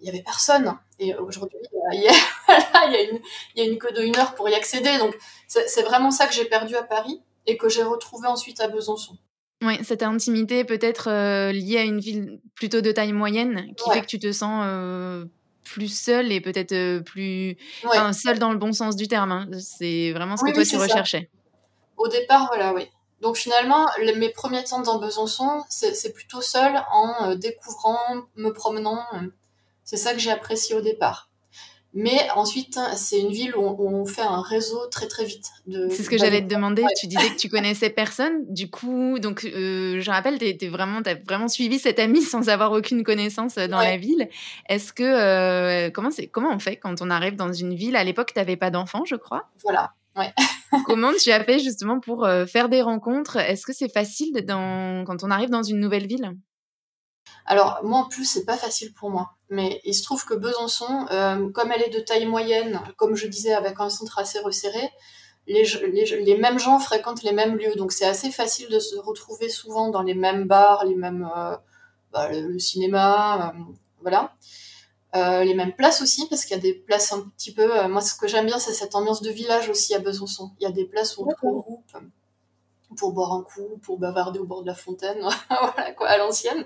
Il 0.00 0.04
n'y 0.04 0.08
avait 0.08 0.22
personne. 0.22 0.76
Et 0.98 1.14
aujourd'hui, 1.14 1.58
il 1.92 2.00
y, 2.00 2.08
a, 2.08 2.12
il, 2.86 2.92
y 2.92 2.96
a 2.96 3.02
une, 3.02 3.20
il 3.54 3.64
y 3.64 3.66
a 3.66 3.70
une 3.70 3.78
queue 3.78 3.92
de 3.92 4.02
une 4.02 4.16
heure 4.16 4.34
pour 4.34 4.48
y 4.48 4.54
accéder. 4.54 4.98
Donc, 4.98 5.16
c'est 5.46 5.82
vraiment 5.82 6.10
ça 6.10 6.26
que 6.26 6.34
j'ai 6.34 6.46
perdu 6.46 6.74
à 6.74 6.82
Paris 6.82 7.22
et 7.46 7.56
que 7.56 7.68
j'ai 7.68 7.82
retrouvé 7.82 8.28
ensuite 8.28 8.60
à 8.60 8.68
Besançon. 8.68 9.16
Oui, 9.62 9.78
cette 9.84 10.02
intimité 10.02 10.64
peut-être 10.64 11.08
euh, 11.08 11.50
liée 11.50 11.78
à 11.78 11.82
une 11.82 11.98
ville 11.98 12.40
plutôt 12.54 12.82
de 12.82 12.92
taille 12.92 13.12
moyenne 13.12 13.74
qui 13.76 13.88
ouais. 13.88 13.96
fait 13.96 14.00
que 14.02 14.06
tu 14.06 14.18
te 14.18 14.30
sens 14.30 14.62
euh, 14.66 15.24
plus 15.64 15.88
seul 15.88 16.30
et 16.30 16.42
peut-être 16.42 16.72
euh, 16.72 17.00
plus 17.00 17.56
ouais. 17.84 17.90
enfin, 17.98 18.12
seul 18.12 18.38
dans 18.38 18.52
le 18.52 18.58
bon 18.58 18.72
sens 18.72 18.96
du 18.96 19.08
terme. 19.08 19.32
Hein. 19.32 19.48
C'est 19.58 20.12
vraiment 20.12 20.36
ce 20.36 20.44
oui, 20.44 20.50
que 20.50 20.56
toi 20.56 20.62
oui, 20.62 20.68
tu 20.68 20.76
recherchais. 20.76 21.30
Ça. 21.32 21.54
Au 21.96 22.08
départ, 22.08 22.48
voilà, 22.48 22.74
oui. 22.74 22.86
Donc 23.22 23.38
finalement, 23.38 23.86
les, 24.02 24.14
mes 24.14 24.28
premiers 24.28 24.62
temps 24.62 24.82
dans 24.82 24.98
Besançon, 24.98 25.64
c'est 25.70 26.12
plutôt 26.12 26.42
seul 26.42 26.78
en 26.92 27.34
découvrant, 27.34 27.98
me 28.36 28.50
promenant. 28.50 29.06
C'est 29.84 29.96
ça 29.96 30.12
que 30.12 30.18
j'ai 30.18 30.30
apprécié 30.30 30.74
au 30.74 30.82
départ. 30.82 31.30
Mais 31.96 32.28
ensuite, 32.34 32.78
c'est 32.94 33.18
une 33.18 33.32
ville 33.32 33.56
où 33.56 33.62
on, 33.62 34.04
fait 34.04 34.22
un 34.22 34.42
réseau 34.42 34.86
très 34.90 35.08
très 35.08 35.24
vite. 35.24 35.46
C'est 35.66 36.02
ce 36.02 36.10
que 36.10 36.18
j'allais 36.18 36.42
te 36.42 36.46
demander. 36.46 36.82
Ouais. 36.82 36.88
Tu 37.00 37.06
disais 37.06 37.30
que 37.30 37.36
tu 37.36 37.48
connaissais 37.48 37.88
personne. 37.88 38.44
Du 38.48 38.68
coup, 38.68 39.18
donc 39.18 39.44
euh, 39.44 39.98
je 40.00 40.10
rappelle, 40.10 40.38
tu 40.38 40.66
as 40.66 40.70
vraiment, 40.70 41.00
vraiment 41.26 41.48
suivi 41.48 41.78
cette 41.78 41.98
amie 41.98 42.20
sans 42.22 42.50
avoir 42.50 42.72
aucune 42.72 43.02
connaissance 43.02 43.54
dans 43.54 43.78
ouais. 43.78 43.92
la 43.92 43.96
ville. 43.96 44.28
Est-ce 44.68 44.92
que 44.92 45.02
euh, 45.02 45.90
comment 45.90 46.10
c'est 46.10 46.26
comment 46.26 46.52
on 46.52 46.58
fait 46.58 46.76
quand 46.76 47.00
on 47.00 47.08
arrive 47.08 47.34
dans 47.34 47.52
une 47.52 47.74
ville? 47.74 47.96
À 47.96 48.04
l'époque, 48.04 48.32
tu 48.34 48.38
n'avais 48.38 48.56
pas 48.56 48.70
d'enfant, 48.70 49.04
je 49.06 49.16
crois. 49.16 49.48
Voilà. 49.64 49.92
Ouais. 50.16 50.32
Comment 50.86 51.12
tu 51.12 51.30
as 51.30 51.44
fait 51.44 51.58
justement 51.58 52.00
pour 52.00 52.24
euh, 52.24 52.46
faire 52.46 52.68
des 52.68 52.80
rencontres? 52.80 53.36
Est-ce 53.36 53.66
que 53.66 53.72
c'est 53.72 53.92
facile 53.92 54.32
dans, 54.46 55.04
quand 55.04 55.22
on 55.24 55.30
arrive 55.30 55.50
dans 55.50 55.62
une 55.62 55.78
nouvelle 55.78 56.06
ville? 56.06 56.32
Alors 57.46 57.80
moi 57.84 58.00
en 58.00 58.04
plus 58.08 58.24
c'est 58.24 58.44
pas 58.44 58.56
facile 58.56 58.92
pour 58.92 59.10
moi, 59.10 59.30
mais 59.50 59.80
il 59.84 59.94
se 59.94 60.02
trouve 60.02 60.24
que 60.24 60.34
Besançon, 60.34 61.06
euh, 61.10 61.50
comme 61.50 61.70
elle 61.72 61.82
est 61.82 61.90
de 61.90 62.00
taille 62.00 62.26
moyenne, 62.26 62.80
comme 62.96 63.14
je 63.14 63.26
disais 63.26 63.54
avec 63.54 63.80
un 63.80 63.88
centre 63.88 64.18
assez 64.18 64.40
resserré, 64.40 64.90
les, 65.46 65.64
les, 65.92 66.04
les 66.22 66.36
mêmes 66.36 66.58
gens 66.58 66.78
fréquentent 66.80 67.22
les 67.22 67.32
mêmes 67.32 67.56
lieux, 67.56 67.76
donc 67.76 67.92
c'est 67.92 68.06
assez 68.06 68.32
facile 68.32 68.68
de 68.68 68.80
se 68.80 68.96
retrouver 68.96 69.48
souvent 69.48 69.90
dans 69.90 70.02
les 70.02 70.14
mêmes 70.14 70.46
bars, 70.46 70.84
les 70.84 70.96
mêmes 70.96 71.30
euh, 71.36 71.56
bah, 72.12 72.28
le, 72.30 72.48
le, 72.48 72.58
cinéma, 72.58 73.54
euh, 73.54 73.60
voilà, 74.00 74.34
les 75.14 75.54
mêmes 75.54 75.74
places 75.74 76.02
aussi 76.02 76.28
parce 76.28 76.44
qu'il 76.44 76.56
y 76.56 76.58
a 76.58 76.62
des 76.62 76.74
places 76.74 77.12
un 77.12 77.20
petit 77.36 77.54
peu. 77.54 77.86
Moi 77.88 78.00
ce 78.00 78.14
que 78.14 78.26
j'aime 78.26 78.46
bien 78.46 78.58
c'est 78.58 78.74
cette 78.74 78.94
ambiance 78.94 79.22
de 79.22 79.30
village 79.30 79.70
aussi 79.70 79.94
à 79.94 79.98
Besançon. 79.98 80.50
Il 80.60 80.64
y 80.64 80.66
a 80.66 80.72
des 80.72 80.84
places 80.84 81.16
où 81.16 81.26
on 81.26 81.30
se 81.30 81.36
regroupe 81.46 81.96
pour 82.96 83.12
boire 83.12 83.32
un 83.32 83.42
coup, 83.42 83.78
pour 83.82 83.98
bavarder 83.98 84.38
au 84.38 84.44
bord 84.44 84.62
de 84.62 84.66
la 84.66 84.74
fontaine, 84.74 85.18
voilà 85.48 85.92
quoi 85.92 86.08
à 86.08 86.18
l'ancienne. 86.18 86.64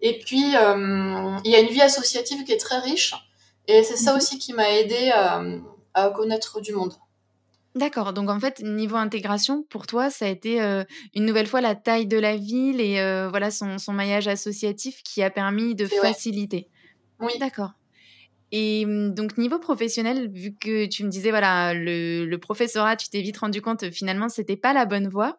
Et 0.00 0.18
puis, 0.18 0.54
euh, 0.56 1.38
il 1.44 1.50
y 1.50 1.54
a 1.54 1.60
une 1.60 1.68
vie 1.68 1.80
associative 1.80 2.44
qui 2.44 2.52
est 2.52 2.58
très 2.58 2.78
riche. 2.78 3.14
Et 3.68 3.82
c'est 3.82 3.96
ça 3.96 4.16
aussi 4.16 4.38
qui 4.38 4.52
m'a 4.52 4.70
aidé 4.70 5.10
à, 5.12 5.42
à, 5.94 6.10
connaître 6.10 6.60
du 6.60 6.72
monde. 6.72 6.94
D'accord. 7.74 8.12
Donc, 8.12 8.30
en 8.30 8.38
fait, 8.38 8.60
niveau 8.60 8.96
intégration, 8.96 9.64
pour 9.68 9.86
toi, 9.86 10.08
ça 10.10 10.26
a 10.26 10.28
été 10.28 10.62
euh, 10.62 10.84
une 11.14 11.26
nouvelle 11.26 11.46
fois 11.46 11.60
la 11.60 11.74
taille 11.74 12.06
de 12.06 12.18
la 12.18 12.36
ville 12.36 12.80
et 12.80 13.00
euh, 13.00 13.28
voilà 13.28 13.50
son, 13.50 13.78
son, 13.78 13.92
maillage 13.92 14.28
associatif 14.28 15.02
qui 15.02 15.22
a 15.22 15.30
permis 15.30 15.74
de 15.74 15.84
et 15.84 16.00
faciliter. 16.00 16.68
Ouais. 17.20 17.28
Oui. 17.32 17.38
D'accord. 17.38 17.72
Et 18.52 18.86
mmh, 18.86 19.14
donc 19.14 19.38
niveau 19.38 19.58
professionnel, 19.58 20.30
vu 20.32 20.54
que 20.54 20.86
tu 20.86 21.04
me 21.04 21.10
disais 21.10 21.30
voilà 21.30 21.74
le, 21.74 22.24
le 22.24 22.38
professorat, 22.38 22.96
tu 22.96 23.08
t'es 23.08 23.20
vite 23.20 23.38
rendu 23.38 23.60
compte 23.60 23.90
finalement 23.90 24.28
c'était 24.28 24.56
pas 24.56 24.72
la 24.72 24.86
bonne 24.86 25.08
voie. 25.08 25.38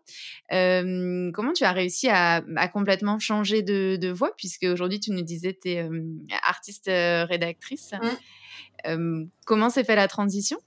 Euh, 0.51 1.31
comment 1.33 1.53
tu 1.53 1.63
as 1.63 1.71
réussi 1.71 2.09
à, 2.09 2.43
à 2.57 2.67
complètement 2.67 3.17
changer 3.19 3.61
de, 3.61 3.95
de 3.95 4.09
voie? 4.09 4.35
Puisque 4.35 4.63
aujourd'hui 4.63 4.99
tu 4.99 5.11
nous 5.11 5.21
disais 5.21 5.57
tu 5.59 5.69
es 5.69 5.83
euh, 5.83 6.03
artiste 6.43 6.87
rédactrice. 6.87 7.93
Mmh. 7.93 8.07
Euh, 8.87 9.25
comment 9.45 9.69
s'est 9.69 9.83
fait 9.83 9.95
la 9.95 10.07
transition? 10.07 10.59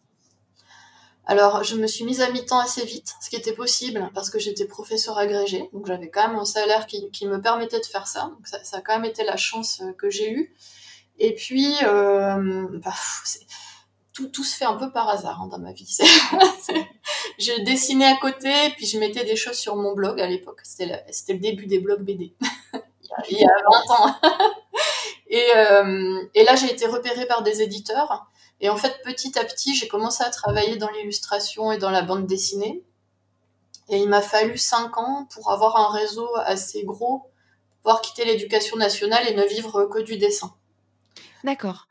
Alors, 1.27 1.63
je 1.63 1.77
me 1.77 1.87
suis 1.87 2.05
mise 2.05 2.23
à 2.23 2.31
mi-temps 2.31 2.59
assez 2.59 2.85
vite, 2.85 3.15
ce 3.21 3.31
qui 3.31 3.37
était 3.37 3.53
possible 3.53 4.11
parce 4.15 4.31
que 4.31 4.41
j'étais 4.41 4.65
professeur 4.65 5.17
agrégé, 5.17 5.69
donc 5.73 5.87
j'avais 5.87 6.09
quand 6.09 6.27
même 6.27 6.39
un 6.39 6.45
salaire 6.45 6.87
qui, 6.87 7.09
qui, 7.13 7.27
me 7.27 7.41
permettait 7.41 7.79
de 7.79 7.87
faire 7.87 8.09
ça. 8.09 8.33
Donc 8.35 8.49
ça, 8.49 8.65
ça 8.65 8.79
a 8.79 8.81
quand 8.81 8.95
même 8.95 9.09
été 9.09 9.23
la 9.23 9.37
chance 9.37 9.81
que 9.97 10.11
j'ai 10.11 10.33
eue. 10.33 10.53
Et 11.23 11.35
puis, 11.35 11.77
euh, 11.85 12.67
bah, 12.83 12.95
tout, 14.15 14.43
se 14.43 14.57
fait 14.57 14.65
un 14.65 14.77
peu 14.77 14.91
par 14.91 15.09
hasard 15.11 15.43
hein, 15.43 15.49
dans 15.49 15.59
ma 15.59 15.73
vie. 15.73 15.99
je 17.39 17.63
dessinais 17.63 18.07
à 18.07 18.17
côté, 18.17 18.51
puis 18.77 18.87
je 18.87 18.99
mettais 18.99 19.25
des 19.25 19.37
choses 19.37 19.57
sur 19.57 19.77
mon 19.77 19.93
blog 19.93 20.19
à 20.19 20.27
l'époque. 20.27 20.61
C'était 20.63 20.87
le, 20.87 21.39
début 21.39 21.67
des 21.67 21.79
blogs 21.79 22.03
BD, 22.03 22.35
il, 22.41 22.79
y 23.07 23.13
a, 23.13 23.23
il, 23.31 23.39
y 23.39 23.45
a, 23.45 23.53
20 23.89 23.95
ans. 23.95 24.17
et, 25.29 25.47
euh, 25.57 26.23
et, 26.35 26.45
là, 26.45 26.57
j'ai 26.57 26.73
été 26.73 26.87
repérée 26.87 27.27
par 27.27 27.43
des 27.43 27.61
éditeurs. 27.61 28.27
Et 28.63 28.71
en 28.71 28.77
fait, 28.77 29.03
petit 29.05 29.39
à 29.39 29.45
petit, 29.45 29.75
j'ai 29.75 29.89
commencé 29.89 30.25
à 30.25 30.31
travailler 30.31 30.77
dans 30.77 30.91
l'illustration 30.91 31.71
et 31.71 31.77
dans 31.77 31.91
la 31.91 32.01
bande 32.01 32.27
dessinée. 32.27 32.83
Et 33.91 33.99
il 33.99 34.09
m'a 34.09 34.23
fallu 34.23 34.57
5 34.57 34.97
ans 34.97 35.29
pour 35.35 35.51
avoir 35.53 35.77
un 35.77 35.99
réseau 35.99 36.29
assez 36.45 36.83
gros, 36.85 37.29
pouvoir 37.83 38.01
quitter 38.01 38.25
l'éducation 38.25 38.79
nationale 38.79 39.29
et 39.29 39.35
ne 39.35 39.45
vivre 39.45 39.85
que 39.85 39.99
du 39.99 40.17
dessin. 40.17 40.55
D'accord. 41.45 41.89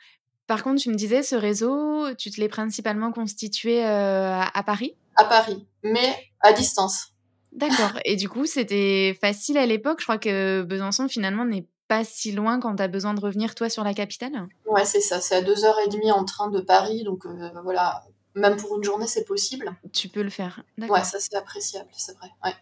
Par 0.47 0.63
contre, 0.63 0.81
tu 0.81 0.89
me 0.89 0.95
disais, 0.95 1.21
ce 1.21 1.35
réseau, 1.35 2.13
tu 2.15 2.31
te 2.31 2.41
l'es 2.41 2.49
principalement 2.49 3.11
constitué 3.11 3.85
euh, 3.85 4.41
à 4.41 4.63
Paris? 4.63 4.95
À 5.15 5.25
Paris, 5.25 5.67
mais 5.83 6.31
à 6.41 6.53
distance. 6.53 7.13
D'accord. 7.51 7.91
Et 8.05 8.15
du 8.15 8.29
coup, 8.29 8.45
c'était 8.45 9.17
facile 9.21 9.57
à 9.57 9.65
l'époque? 9.65 9.99
Je 9.99 10.05
crois 10.05 10.17
que 10.17 10.63
Besançon, 10.63 11.07
finalement, 11.07 11.45
n'est 11.45 11.67
pas 11.87 12.03
si 12.03 12.31
loin 12.31 12.59
quand 12.59 12.75
tu 12.75 12.83
as 12.83 12.87
besoin 12.87 13.13
de 13.13 13.19
revenir, 13.19 13.53
toi, 13.53 13.69
sur 13.69 13.83
la 13.83 13.93
capitale? 13.93 14.47
Ouais, 14.65 14.85
c'est 14.85 15.01
ça. 15.01 15.21
C'est 15.21 15.35
à 15.35 15.41
2h30 15.41 16.11
en 16.11 16.25
train 16.25 16.49
de 16.49 16.61
Paris. 16.61 17.03
Donc, 17.03 17.25
euh, 17.25 17.49
voilà, 17.63 18.03
même 18.35 18.57
pour 18.57 18.77
une 18.77 18.83
journée, 18.83 19.07
c'est 19.07 19.25
possible. 19.25 19.75
Tu 19.93 20.07
peux 20.09 20.23
le 20.23 20.29
faire. 20.29 20.63
Ouais, 20.77 21.03
ça, 21.03 21.19
c'est 21.19 21.35
appréciable, 21.35 21.89
c'est 21.95 22.17
vrai. 22.17 22.29
Ouais. 22.43 22.53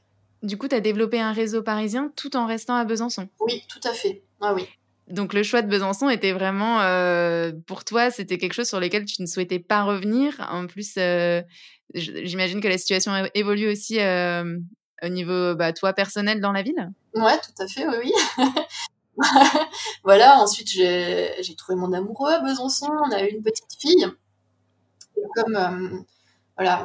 Du 0.44 0.58
coup, 0.58 0.68
tu 0.68 0.76
as 0.76 0.82
développé 0.82 1.20
un 1.20 1.32
réseau 1.32 1.64
parisien 1.64 2.12
tout 2.16 2.36
en 2.36 2.46
restant 2.46 2.76
à 2.76 2.86
Besançon? 2.86 3.28
Oui, 3.40 3.64
tout 3.68 3.80
à 3.84 3.94
fait. 3.94 4.24
Ah 4.42 4.54
oui. 4.54 4.68
Donc 5.08 5.34
le 5.34 5.42
choix 5.42 5.62
de 5.62 5.70
Besançon 5.70 6.10
était 6.10 6.34
vraiment 6.34 6.82
euh, 6.82 7.54
pour 7.66 7.86
toi, 7.86 8.12
c'était 8.12 8.38
quelque 8.38 8.54
chose 8.54 8.68
sur 8.68 8.80
lequel 8.80 9.06
tu 9.06 9.22
ne 9.22 9.28
souhaitais 9.28 9.60
pas 9.60 9.84
revenir? 9.84 10.36
En 10.52 10.68
plus, 10.68 10.96
euh, 10.98 11.42
j'imagine 11.94 12.60
que 12.60 12.68
la 12.68 12.78
situation 12.78 13.14
évolue 13.34 13.72
aussi 13.72 14.00
euh, 14.02 14.58
au 15.02 15.08
niveau 15.08 15.56
bah, 15.56 15.72
toi 15.72 15.94
personnel 15.94 16.42
dans 16.42 16.52
la 16.52 16.62
ville? 16.62 16.92
Ouais, 17.16 17.38
tout 17.38 17.64
à 17.64 17.68
fait, 17.68 17.88
oui, 17.88 18.12
voilà. 20.04 20.40
Ensuite, 20.40 20.70
j'ai 20.70 21.56
trouvé 21.58 21.80
mon 21.80 21.94
amoureux 21.94 22.34
à 22.34 22.40
Besançon. 22.40 22.92
On 23.06 23.12
a 23.12 23.24
eu 23.24 23.30
une 23.30 23.44
petite 23.44 23.80
fille. 23.80 24.08
Et 25.16 25.22
comme 25.36 26.06
voilà, 26.58 26.84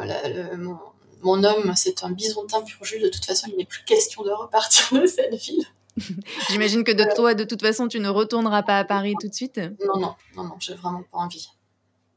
mon, 0.56 0.78
mon, 1.22 1.42
homme, 1.42 1.72
c'est 1.74 2.04
un 2.04 2.10
bisontin 2.10 2.62
pur 2.62 2.84
jus. 2.84 3.00
De 3.00 3.08
toute 3.08 3.24
façon, 3.24 3.48
il 3.50 3.56
n'est 3.56 3.64
plus 3.64 3.82
question 3.84 4.22
de 4.22 4.30
repartir 4.30 5.00
de 5.00 5.06
cette 5.06 5.34
ville. 5.34 5.66
J'imagine 6.50 6.84
que 6.84 6.92
de 6.92 7.04
toi, 7.14 7.34
de 7.34 7.44
toute 7.44 7.62
façon, 7.62 7.88
tu 7.88 8.00
ne 8.00 8.08
retourneras 8.08 8.62
pas 8.62 8.78
à 8.78 8.84
Paris 8.84 9.14
tout 9.20 9.28
de 9.28 9.34
suite. 9.34 9.58
Non, 9.58 10.00
non, 10.00 10.14
non, 10.36 10.44
non, 10.44 10.54
j'ai 10.58 10.74
vraiment 10.74 11.02
pas 11.10 11.18
envie. 11.18 11.48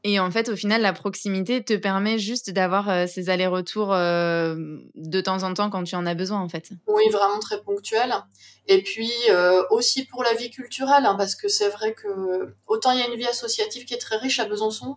Et 0.08 0.20
en 0.20 0.30
fait, 0.30 0.48
au 0.48 0.54
final, 0.54 0.82
la 0.82 0.92
proximité 0.92 1.64
te 1.64 1.74
permet 1.74 2.16
juste 2.16 2.50
d'avoir 2.50 2.88
euh, 2.88 3.06
ces 3.08 3.28
allers-retours 3.28 3.92
euh, 3.92 4.54
de 4.94 5.20
temps 5.20 5.42
en 5.42 5.52
temps 5.52 5.68
quand 5.68 5.82
tu 5.82 5.96
en 5.96 6.06
as 6.06 6.14
besoin, 6.14 6.40
en 6.40 6.48
fait. 6.48 6.70
Oui, 6.86 7.02
vraiment 7.10 7.40
très 7.40 7.60
ponctuel. 7.60 8.14
Et 8.68 8.84
puis 8.84 9.10
euh, 9.30 9.64
aussi 9.70 10.06
pour 10.06 10.22
la 10.22 10.34
vie 10.34 10.50
culturelle, 10.50 11.06
hein, 11.06 11.16
parce 11.16 11.34
que 11.34 11.48
c'est 11.48 11.70
vrai 11.70 11.92
que 11.92 12.54
autant 12.68 12.92
il 12.92 13.00
y 13.00 13.02
a 13.02 13.08
une 13.08 13.16
vie 13.16 13.26
associative 13.26 13.84
qui 13.84 13.94
est 13.94 13.98
très 13.98 14.16
riche 14.16 14.38
à 14.38 14.44
Besançon. 14.44 14.96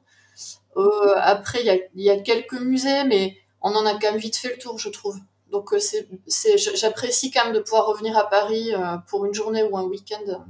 après, 1.17 1.62
il 1.63 2.01
y, 2.01 2.03
y 2.03 2.09
a, 2.12 2.19
quelques 2.19 2.59
musées, 2.59 3.03
mais 3.05 3.36
on 3.62 3.71
en 3.71 3.88
a 3.88 3.93
quand 3.93 4.12
même 4.12 4.17
vite 4.17 4.38
fait 4.38 4.50
le 4.50 4.57
tour, 4.57 4.77
je 4.77 4.89
trouve. 4.89 5.17
Donc 5.51 5.74
euh, 5.74 5.79
c'est, 5.79 6.58
j'apprécie 6.58 7.32
quand 7.32 7.46
même 7.46 7.53
de 7.53 7.60
pouvoir 7.60 7.88
revenir 7.88 8.18
à 8.18 8.29
Paris 8.29 8.74
euh, 8.74 8.98
pour 9.08 9.25
une 9.25 9.34
journée 9.34 9.63
ou 9.63 9.77
un 9.77 9.84
week-end. 9.84 10.46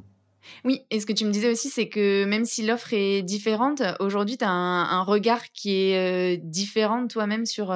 Oui, 0.66 0.82
et 0.90 1.00
ce 1.00 1.06
que 1.06 1.14
tu 1.14 1.26
me 1.26 1.32
disais 1.32 1.50
aussi, 1.50 1.70
c'est 1.70 1.90
que 1.90 2.26
même 2.26 2.44
si 2.44 2.66
l'offre 2.66 2.94
est 2.94 3.22
différente, 3.22 3.84
aujourd'hui, 4.00 4.38
tu 4.38 4.46
as 4.46 4.50
un, 4.50 5.04
regard 5.04 5.52
qui 5.52 5.76
est 5.76 6.38
euh, 6.38 6.40
différent 6.42 7.08
toi-même 7.08 7.46
sur, 7.46 7.68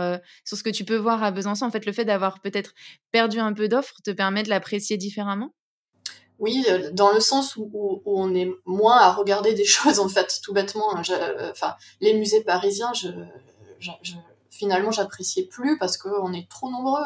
sur 0.43 0.57
ce 0.57 0.63
que 0.63 0.71
tu 0.71 0.83
peux 0.83 0.95
voir 0.95 1.23
à 1.23 1.31
Besançon. 1.31 1.65
En 1.65 1.71
fait, 1.71 1.85
le 1.85 1.91
fait 1.91 2.03
d'avoir 2.03 2.41
peut-être 2.41 2.73
perdu 3.11 3.39
un 3.39 3.53
peu 3.53 3.67
d'offres 3.67 4.01
te 4.03 4.11
permet 4.11 4.43
de 4.43 4.49
l'apprécier 4.49 4.97
différemment? 4.97 5.53
Oui, 6.39 6.65
dans 6.93 7.13
le 7.13 7.19
sens 7.19 7.55
où, 7.57 8.01
on 8.05 8.33
est 8.33 8.49
moins 8.65 8.97
à 8.97 9.13
regarder 9.13 9.53
des 9.53 9.65
choses, 9.65 9.99
en 9.99 10.09
fait, 10.09 10.39
tout 10.43 10.53
bêtement. 10.53 10.95
Enfin, 11.51 11.75
les 12.01 12.15
musées 12.15 12.43
parisiens, 12.43 12.91
je, 12.93 13.09
je 13.79 14.15
finalement 14.53 14.91
j'appréciais 14.91 15.43
plus 15.43 15.77
parce 15.77 15.97
qu'on 15.97 16.33
est 16.33 16.49
trop 16.49 16.69
nombreux. 16.69 17.05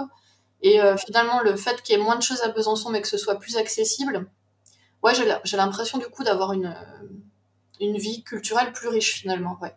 Et 0.61 0.81
euh, 0.81 0.97
finalement, 0.97 1.41
le 1.41 1.55
fait 1.55 1.81
qu'il 1.81 1.95
y 1.95 1.99
ait 1.99 2.03
moins 2.03 2.15
de 2.15 2.23
choses 2.23 2.41
à 2.41 2.49
Besançon, 2.49 2.89
mais 2.89 3.01
que 3.01 3.07
ce 3.07 3.17
soit 3.17 3.35
plus 3.35 3.57
accessible, 3.57 4.27
ouais, 5.03 5.13
j'ai 5.43 5.57
l'impression 5.57 5.97
du 5.99 6.07
coup 6.07 6.23
d'avoir 6.23 6.53
une, 6.53 6.67
euh, 6.67 7.07
une 7.79 7.97
vie 7.97 8.23
culturelle 8.23 8.71
plus 8.73 8.87
riche 8.87 9.13
finalement. 9.13 9.57
Ouais. 9.61 9.75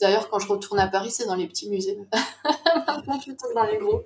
D'ailleurs, 0.00 0.30
quand 0.30 0.38
je 0.38 0.48
retourne 0.48 0.78
à 0.78 0.88
Paris, 0.88 1.10
c'est 1.10 1.26
dans 1.26 1.34
les 1.34 1.46
petits 1.46 1.68
musées. 1.68 1.98
Plutôt 3.22 3.52
dans 3.54 3.64
les 3.64 3.78
gros. 3.78 4.04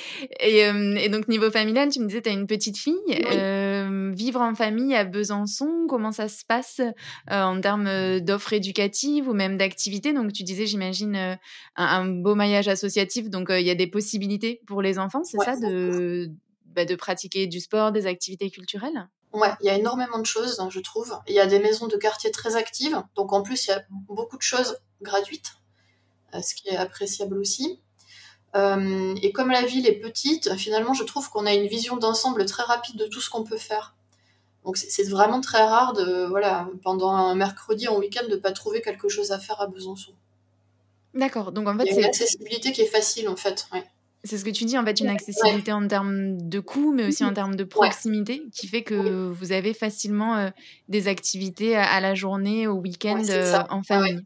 Et, 0.40 0.66
euh, 0.66 0.94
et, 0.96 1.08
donc, 1.08 1.28
niveau 1.28 1.50
familial, 1.50 1.88
tu 1.88 2.00
me 2.00 2.06
disais, 2.06 2.22
tu 2.22 2.28
as 2.28 2.32
une 2.32 2.46
petite 2.46 2.76
fille. 2.76 2.94
Euh, 3.32 4.10
vivre 4.14 4.40
en 4.40 4.54
famille 4.54 4.94
à 4.94 5.04
Besançon, 5.04 5.86
comment 5.88 6.12
ça 6.12 6.28
se 6.28 6.44
passe 6.44 6.80
euh, 6.80 7.42
en 7.42 7.60
termes 7.60 8.20
d'offres 8.20 8.52
éducatives 8.52 9.28
ou 9.28 9.34
même 9.34 9.56
d'activités? 9.56 10.12
Donc, 10.12 10.32
tu 10.32 10.42
disais, 10.42 10.66
j'imagine, 10.66 11.38
un, 11.76 12.06
beau 12.06 12.34
maillage 12.34 12.68
associatif. 12.68 13.30
Donc, 13.30 13.48
il 13.50 13.66
y 13.66 13.70
a 13.70 13.74
des 13.74 13.86
possibilités 13.86 14.60
pour 14.66 14.82
les 14.82 14.98
enfants, 14.98 15.24
c'est 15.24 15.38
ça, 15.38 15.56
de, 15.56 16.30
bah, 16.66 16.84
de 16.84 16.94
pratiquer 16.94 17.46
du 17.46 17.60
sport, 17.60 17.92
des 17.92 18.06
activités 18.06 18.50
culturelles? 18.50 19.08
Ouais, 19.32 19.50
il 19.60 19.66
y 19.66 19.70
a 19.70 19.76
énormément 19.76 20.18
de 20.18 20.26
choses, 20.26 20.60
je 20.70 20.80
trouve. 20.80 21.16
Il 21.26 21.34
y 21.34 21.40
a 21.40 21.46
des 21.46 21.58
maisons 21.58 21.86
de 21.86 21.96
quartier 21.96 22.30
très 22.30 22.56
actives. 22.56 23.02
Donc, 23.16 23.32
en 23.32 23.42
plus, 23.42 23.66
il 23.66 23.70
y 23.70 23.72
a 23.72 23.82
beaucoup 23.90 24.36
de 24.36 24.42
choses 24.42 24.76
gratuites, 25.00 25.52
ce 26.34 26.54
qui 26.54 26.68
est 26.68 26.76
appréciable 26.76 27.38
aussi. 27.38 27.80
Euh, 28.54 29.14
et 29.22 29.32
comme 29.32 29.50
la 29.50 29.62
ville 29.62 29.86
est 29.86 30.00
petite, 30.00 30.54
finalement, 30.56 30.94
je 30.94 31.04
trouve 31.04 31.30
qu'on 31.30 31.46
a 31.46 31.54
une 31.54 31.66
vision 31.66 31.96
d'ensemble 31.96 32.44
très 32.44 32.62
rapide 32.62 32.96
de 32.96 33.06
tout 33.06 33.20
ce 33.20 33.30
qu'on 33.30 33.44
peut 33.44 33.56
faire. 33.56 33.94
Donc 34.64 34.76
c'est 34.76 35.08
vraiment 35.08 35.40
très 35.40 35.64
rare 35.64 35.92
de, 35.92 36.26
voilà, 36.26 36.68
pendant 36.84 37.10
un 37.10 37.34
mercredi 37.34 37.88
en 37.88 37.98
week-end, 37.98 38.28
de 38.30 38.36
pas 38.36 38.52
trouver 38.52 38.80
quelque 38.80 39.08
chose 39.08 39.32
à 39.32 39.38
faire 39.38 39.60
à 39.60 39.66
Besançon. 39.66 40.12
D'accord. 41.14 41.50
Donc 41.50 41.68
en 41.68 41.76
fait, 41.76 41.86
c'est 41.86 41.98
une 41.98 42.04
accessibilité 42.04 42.72
qui 42.72 42.82
est 42.82 42.86
facile 42.86 43.28
en 43.28 43.36
fait. 43.36 43.66
C'est 44.24 44.38
ce 44.38 44.44
que 44.44 44.50
tu 44.50 44.64
dis, 44.64 44.78
en 44.78 44.84
fait, 44.84 45.00
une 45.00 45.08
accessibilité 45.08 45.72
en 45.72 45.88
termes 45.88 46.48
de 46.48 46.60
coût, 46.60 46.92
mais 46.92 47.08
aussi 47.08 47.24
en 47.24 47.34
termes 47.34 47.56
de 47.56 47.64
proximité, 47.64 48.44
qui 48.52 48.68
fait 48.68 48.82
que 48.82 49.28
vous 49.28 49.50
avez 49.50 49.74
facilement 49.74 50.36
euh, 50.36 50.50
des 50.88 51.08
activités 51.08 51.76
à, 51.76 52.00
la 52.00 52.14
journée, 52.14 52.68
au 52.68 52.74
week-end, 52.74 53.20
euh, 53.28 53.58
en 53.68 53.82
famille. 53.82 54.24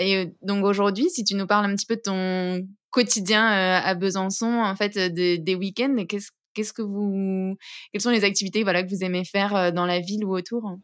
Et 0.00 0.32
donc 0.42 0.64
aujourd'hui, 0.64 1.08
si 1.08 1.22
tu 1.22 1.36
nous 1.36 1.46
parles 1.46 1.66
un 1.66 1.76
petit 1.76 1.86
peu 1.86 1.94
de 1.94 2.00
ton 2.00 2.66
quotidien 2.92 3.44
à 3.44 3.94
Besançon, 3.94 4.60
en 4.62 4.76
fait, 4.76 4.96
des, 4.96 5.54
week-ends, 5.54 6.04
qu'est-ce 6.08 6.30
qu'est-ce 6.54 6.74
que 6.74 6.82
vous, 6.82 7.56
quelles 7.92 8.02
sont 8.02 8.10
les 8.10 8.24
activités 8.24 8.62
voilà 8.62 8.82
que 8.82 8.90
vous 8.90 9.02
aimez 9.02 9.24
faire 9.24 9.72
dans 9.72 9.86
la 9.86 10.00
ville 10.00 10.24
ou 10.24 10.36
autour? 10.36 10.76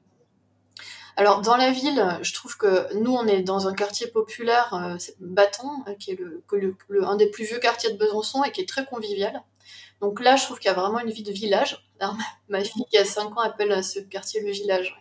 Alors 1.16 1.42
dans 1.42 1.56
la 1.56 1.70
ville, 1.70 2.02
je 2.22 2.32
trouve 2.32 2.56
que 2.56 2.94
nous 2.96 3.12
on 3.12 3.26
est 3.26 3.42
dans 3.42 3.68
un 3.68 3.74
quartier 3.74 4.06
populaire, 4.06 4.96
c'est 4.98 5.16
Battant, 5.20 5.84
qui 5.98 6.12
est 6.12 6.18
le, 6.18 6.42
un 7.04 7.16
des 7.16 7.28
plus 7.28 7.44
vieux 7.44 7.58
quartiers 7.58 7.92
de 7.92 7.98
Besançon 7.98 8.44
et 8.44 8.50
qui 8.50 8.62
est 8.62 8.68
très 8.68 8.86
convivial. 8.86 9.42
Donc 10.00 10.20
là, 10.20 10.36
je 10.36 10.44
trouve 10.44 10.58
qu'il 10.58 10.70
y 10.70 10.74
a 10.74 10.78
vraiment 10.78 11.00
une 11.00 11.10
vie 11.10 11.22
de 11.22 11.32
village. 11.32 11.84
ma 12.48 12.62
fille 12.62 12.84
qui 12.90 12.96
a 12.96 13.04
5 13.04 13.36
ans 13.36 13.40
appelle 13.40 13.82
ce 13.82 13.98
quartier 13.98 14.40
le 14.40 14.50
village. 14.50 14.96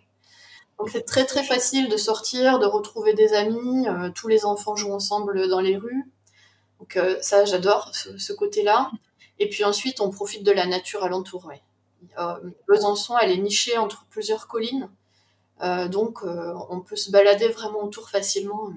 Donc 0.80 0.90
c'est 0.90 1.04
très 1.04 1.26
très 1.26 1.44
facile 1.44 1.90
de 1.90 1.98
sortir, 1.98 2.60
de 2.60 2.66
retrouver 2.66 3.14
des 3.14 3.34
amis. 3.34 3.88
Euh, 3.88 4.10
tous 4.14 4.28
les 4.28 4.46
enfants 4.46 4.76
jouent 4.76 4.94
ensemble 4.94 5.48
dans 5.50 5.60
les 5.60 5.78
rues. 5.78 6.12
Donc 6.80 6.98
euh, 6.98 7.18
ça, 7.22 7.46
j'adore 7.46 7.92
ce, 7.94 8.34
côté-là. 8.34 8.92
Et 9.40 9.50
puis 9.50 9.64
ensuite, 9.64 10.02
on 10.02 10.10
profite 10.10 10.44
de 10.44 10.52
la 10.52 10.66
nature 10.66 11.04
alentour. 11.04 11.46
Ouais. 11.46 11.62
Euh, 12.20 12.36
Besançon, 12.68 13.18
elle 13.18 13.32
est 13.32 13.38
nichée 13.38 13.78
entre 13.78 14.06
plusieurs 14.10 14.48
collines. 14.48 14.90
donc 15.90 16.24
on 16.24 16.82
peut 16.82 16.96
se 16.96 17.12
balader 17.12 17.48
vraiment 17.50 17.84
autour 17.84 18.10
facilement. 18.10 18.70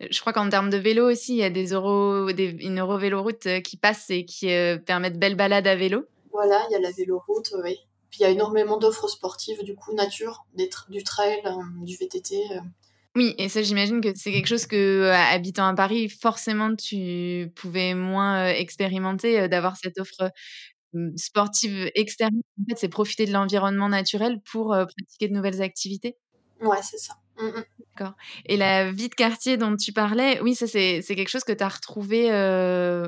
Je 0.00 0.20
crois 0.20 0.32
qu'en 0.32 0.48
termes 0.48 0.70
de 0.70 0.78
vélo 0.78 1.10
aussi, 1.10 1.34
il 1.34 1.38
y 1.38 1.44
a 1.44 1.50
des 1.50 1.68
des, 2.34 2.50
une 2.64 2.80
Eurovéloroute 2.80 3.62
qui 3.62 3.76
passe 3.76 4.10
et 4.10 4.24
qui 4.24 4.48
permet 4.86 5.10
de 5.10 5.18
belles 5.18 5.36
balades 5.36 5.66
à 5.66 5.76
vélo. 5.76 6.06
Voilà, 6.32 6.64
il 6.68 6.72
y 6.72 6.76
a 6.76 6.80
la 6.80 6.92
véloroute, 6.92 7.54
oui. 7.64 7.78
Puis 8.10 8.20
il 8.20 8.22
y 8.22 8.26
a 8.26 8.30
énormément 8.30 8.78
d'offres 8.78 9.08
sportives, 9.08 9.62
du 9.62 9.74
coup, 9.74 9.92
nature, 9.94 10.46
du 10.88 11.02
trail, 11.04 11.42
euh, 11.44 11.50
du 11.82 11.96
VTT. 11.96 12.42
Euh. 12.52 12.60
Oui, 13.18 13.34
et 13.36 13.48
ça, 13.48 13.62
j'imagine 13.62 14.00
que 14.00 14.10
c'est 14.14 14.30
quelque 14.30 14.46
chose 14.46 14.66
que, 14.66 14.76
euh, 14.76 15.12
habitant 15.12 15.66
à 15.66 15.74
Paris, 15.74 16.08
forcément, 16.08 16.76
tu 16.76 17.50
pouvais 17.56 17.94
moins 17.94 18.46
expérimenter, 18.46 19.48
d'avoir 19.48 19.76
cette 19.76 19.98
offre 19.98 20.30
sportive 21.16 21.90
externe. 21.96 22.36
En 22.60 22.64
fait, 22.68 22.76
c'est 22.78 22.88
profiter 22.88 23.26
de 23.26 23.32
l'environnement 23.32 23.88
naturel 23.88 24.40
pour 24.52 24.68
pratiquer 24.68 25.26
de 25.26 25.34
nouvelles 25.34 25.62
activités. 25.62 26.16
Ouais, 26.60 26.78
c'est 26.82 26.98
ça. 26.98 27.14
Mmh, 27.40 27.46
mmh. 27.46 27.64
D'accord. 27.96 28.14
Et 28.46 28.56
la 28.56 28.92
vie 28.92 29.08
de 29.08 29.14
quartier 29.16 29.56
dont 29.56 29.74
tu 29.74 29.92
parlais, 29.92 30.40
oui, 30.40 30.54
ça, 30.54 30.68
c'est 30.68 31.02
quelque 31.02 31.28
chose 31.28 31.42
que 31.42 31.52
tu 31.52 31.64
as 31.64 31.68
retrouvé, 31.68 32.26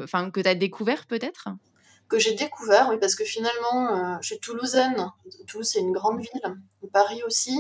enfin, 0.02 0.32
que 0.32 0.40
tu 0.40 0.48
as 0.48 0.56
découvert 0.56 1.06
peut-être? 1.06 1.50
Que 2.08 2.18
j'ai 2.18 2.34
découvert, 2.34 2.88
oui, 2.90 2.96
parce 3.00 3.14
que 3.14 3.24
finalement, 3.24 3.94
euh, 3.94 4.16
je 4.22 4.26
suis 4.26 4.40
toulousaine. 4.40 5.06
Toulouse, 5.46 5.68
c'est 5.72 5.78
une 5.78 5.92
grande 5.92 6.18
ville. 6.18 6.56
Paris 6.92 7.22
aussi. 7.24 7.56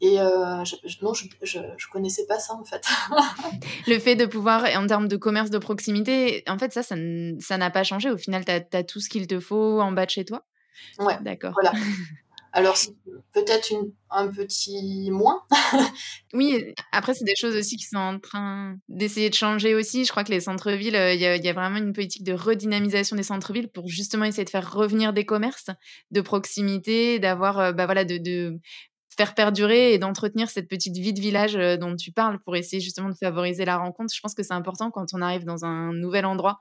Et 0.00 0.20
euh, 0.20 0.64
je, 0.64 0.76
non, 1.02 1.14
je, 1.14 1.26
je, 1.42 1.88
connaissais 1.90 2.26
pas 2.26 2.38
ça 2.38 2.54
en 2.54 2.64
fait. 2.64 2.84
le 3.86 3.98
fait 3.98 4.14
de 4.14 4.26
pouvoir, 4.26 4.64
en 4.76 4.86
termes 4.86 5.08
de 5.08 5.16
commerce 5.16 5.50
de 5.50 5.58
proximité, 5.58 6.44
en 6.48 6.58
fait, 6.58 6.72
ça, 6.72 6.82
ça 6.82 7.58
n'a 7.58 7.70
pas 7.70 7.82
changé. 7.82 8.10
Au 8.10 8.18
final, 8.18 8.44
tu 8.44 8.52
as, 8.52 8.62
as, 8.72 8.84
tout 8.84 9.00
ce 9.00 9.08
qu'il 9.08 9.26
te 9.26 9.40
faut 9.40 9.80
en 9.80 9.92
bas 9.92 10.04
de 10.04 10.10
chez 10.10 10.24
toi. 10.24 10.44
Ouais. 10.98 11.16
D'accord. 11.22 11.52
Voilà. 11.54 11.72
Alors, 12.56 12.78
peut-être 13.34 13.70
un 14.08 14.28
petit 14.28 15.10
moins. 15.10 15.42
oui, 16.32 16.74
après, 16.90 17.12
c'est 17.12 17.26
des 17.26 17.36
choses 17.38 17.54
aussi 17.54 17.76
qui 17.76 17.84
sont 17.84 17.98
en 17.98 18.18
train 18.18 18.78
d'essayer 18.88 19.28
de 19.28 19.34
changer 19.34 19.74
aussi. 19.74 20.06
Je 20.06 20.10
crois 20.10 20.24
que 20.24 20.32
les 20.32 20.40
centres-villes, 20.40 20.96
euh, 20.96 21.12
il 21.12 21.20
y, 21.20 21.48
a 21.48 21.52
vraiment 21.52 21.76
une 21.76 21.92
politique 21.92 22.24
de 22.24 22.32
redynamisation 22.32 23.14
des 23.14 23.24
centres-villes 23.24 23.68
pour 23.68 23.88
justement 23.88 24.24
essayer 24.24 24.46
de 24.46 24.50
faire 24.50 24.72
revenir 24.72 25.12
des 25.12 25.26
commerces 25.26 25.68
de 26.12 26.20
proximité, 26.22 27.18
d'avoir, 27.18 27.58
euh, 27.58 27.72
bah 27.72 27.84
voilà, 27.84 28.06
de, 28.06 28.58
faire 29.16 29.34
perdurer 29.34 29.94
et 29.94 29.98
d'entretenir 29.98 30.50
cette 30.50 30.68
petite 30.68 30.96
vie 30.96 31.12
de 31.12 31.20
village 31.20 31.56
euh, 31.56 31.76
dont 31.76 31.96
tu 31.96 32.12
parles 32.12 32.38
pour 32.40 32.56
essayer 32.56 32.80
justement 32.80 33.08
de 33.08 33.14
favoriser 33.14 33.64
la 33.64 33.78
rencontre. 33.78 34.14
Je 34.14 34.20
pense 34.20 34.34
que 34.34 34.42
c'est 34.42 34.54
important 34.54 34.90
quand 34.90 35.06
on 35.14 35.22
arrive 35.22 35.44
dans 35.44 35.64
un 35.64 35.92
nouvel 35.92 36.26
endroit 36.26 36.60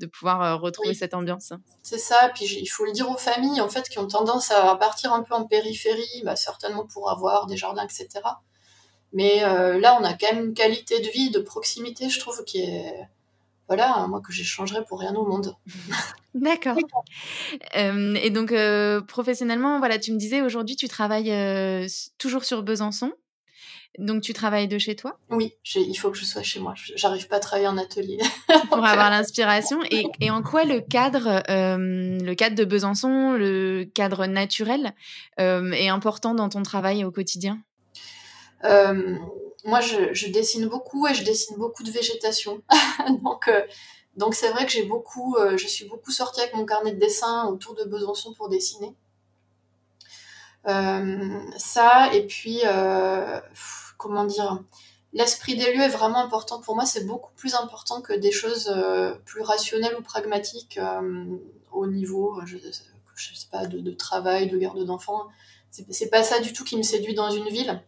de 0.00 0.06
pouvoir 0.06 0.60
retrouver 0.60 0.92
cette 0.92 1.14
ambiance. 1.14 1.52
C'est 1.84 1.98
ça, 1.98 2.30
puis 2.34 2.46
il 2.46 2.66
faut 2.66 2.84
le 2.84 2.90
dire 2.90 3.08
aux 3.08 3.16
familles, 3.16 3.60
en 3.60 3.68
fait, 3.68 3.88
qui 3.88 4.00
ont 4.00 4.08
tendance 4.08 4.50
à 4.50 4.74
partir 4.74 5.12
un 5.12 5.22
peu 5.22 5.34
en 5.34 5.44
périphérie, 5.44 6.22
bah, 6.24 6.34
certainement 6.34 6.84
pour 6.84 7.10
avoir 7.10 7.46
des 7.46 7.56
jardins, 7.56 7.84
etc. 7.84 8.08
Mais 9.12 9.42
là, 9.42 9.96
on 10.00 10.02
a 10.02 10.14
quand 10.14 10.32
même 10.32 10.46
une 10.46 10.52
qualité 10.54 10.98
de 10.98 11.08
vie, 11.10 11.30
de 11.30 11.38
proximité, 11.38 12.08
je 12.08 12.18
trouve, 12.18 12.42
qui 12.42 12.62
est 12.62 13.08
voilà, 13.68 14.06
moi 14.08 14.20
que 14.20 14.32
j'échangerais 14.32 14.84
pour 14.84 15.00
rien 15.00 15.14
au 15.14 15.26
monde. 15.26 15.56
D'accord. 16.34 16.76
et 17.74 18.30
donc, 18.30 18.52
professionnellement, 19.06 19.78
voilà, 19.78 19.98
tu 19.98 20.12
me 20.12 20.18
disais 20.18 20.42
aujourd'hui, 20.42 20.76
tu 20.76 20.88
travailles 20.88 21.32
toujours 22.18 22.44
sur 22.44 22.62
Besançon. 22.62 23.12
Donc, 23.98 24.22
tu 24.22 24.32
travailles 24.32 24.66
de 24.66 24.76
chez 24.76 24.96
toi? 24.96 25.20
Oui, 25.30 25.52
il 25.76 25.94
faut 25.94 26.10
que 26.10 26.18
je 26.18 26.24
sois 26.24 26.42
chez 26.42 26.58
moi. 26.58 26.74
J'arrive 26.96 27.28
pas 27.28 27.36
à 27.36 27.40
travailler 27.40 27.68
en 27.68 27.78
atelier. 27.78 28.18
pour 28.68 28.84
avoir 28.84 29.08
l'inspiration. 29.10 29.78
Et, 29.90 30.30
en 30.30 30.42
quoi 30.42 30.64
le 30.64 30.80
cadre, 30.80 31.42
le 31.48 32.34
cadre 32.34 32.56
de 32.56 32.64
Besançon, 32.64 33.34
le 33.34 33.84
cadre 33.84 34.26
naturel, 34.26 34.94
est 35.38 35.88
important 35.88 36.34
dans 36.34 36.48
ton 36.48 36.62
travail 36.62 37.04
au 37.04 37.12
quotidien? 37.12 37.60
Moi, 39.64 39.80
je, 39.80 40.28
dessine 40.28 40.66
beaucoup 40.68 41.06
et 41.06 41.14
je 41.14 41.24
dessine 41.24 41.56
beaucoup 41.56 41.82
de 41.82 41.90
végétation. 41.90 42.62
donc, 43.22 43.48
euh, 43.48 43.62
donc 44.16 44.34
c'est 44.34 44.50
vrai 44.50 44.66
que 44.66 44.72
j'ai 44.72 44.84
beaucoup, 44.84 45.36
euh, 45.36 45.56
je 45.56 45.66
suis 45.66 45.86
beaucoup 45.86 46.10
sortie 46.10 46.40
avec 46.40 46.54
mon 46.54 46.66
carnet 46.66 46.92
de 46.92 47.00
dessin 47.00 47.46
autour 47.46 47.74
de 47.74 47.84
Besançon 47.84 48.34
pour 48.34 48.48
dessiner. 48.48 48.94
Euh, 50.66 51.40
ça, 51.56 52.12
et 52.14 52.26
puis, 52.26 52.62
comment 53.96 54.24
dire, 54.24 54.62
l'esprit 55.12 55.56
des 55.56 55.72
lieux 55.74 55.82
est 55.82 55.88
vraiment 55.88 56.18
important 56.18 56.60
pour 56.60 56.74
moi. 56.74 56.84
C'est 56.84 57.04
beaucoup 57.04 57.32
plus 57.36 57.54
important 57.54 58.02
que 58.02 58.12
des 58.12 58.32
choses 58.32 58.74
plus 59.24 59.42
rationnelles 59.42 59.96
ou 59.98 60.02
pragmatiques 60.02 60.78
au 61.72 61.86
niveau, 61.86 62.40
je, 62.44 62.58
je 63.16 63.34
sais 63.34 63.48
pas, 63.50 63.66
de, 63.66 63.80
de 63.80 63.90
travail, 63.92 64.48
de 64.48 64.58
garde 64.58 64.84
d'enfants. 64.84 65.28
C'est 65.70 66.08
pas 66.08 66.22
ça 66.22 66.40
du 66.40 66.52
tout 66.52 66.64
qui 66.64 66.76
me 66.76 66.82
séduit 66.82 67.14
dans 67.14 67.30
une 67.30 67.48
ville. 67.48 67.82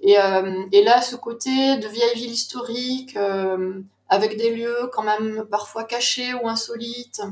Et, 0.00 0.18
euh, 0.18 0.64
et, 0.72 0.82
là, 0.82 1.00
ce 1.00 1.16
côté 1.16 1.76
de 1.78 1.88
vieille 1.88 2.14
ville 2.14 2.30
historique, 2.30 3.16
euh, 3.16 3.80
avec 4.08 4.36
des 4.36 4.54
lieux 4.54 4.90
quand 4.92 5.02
même 5.02 5.44
parfois 5.50 5.84
cachés 5.84 6.34
ou 6.34 6.48
insolites, 6.48 7.22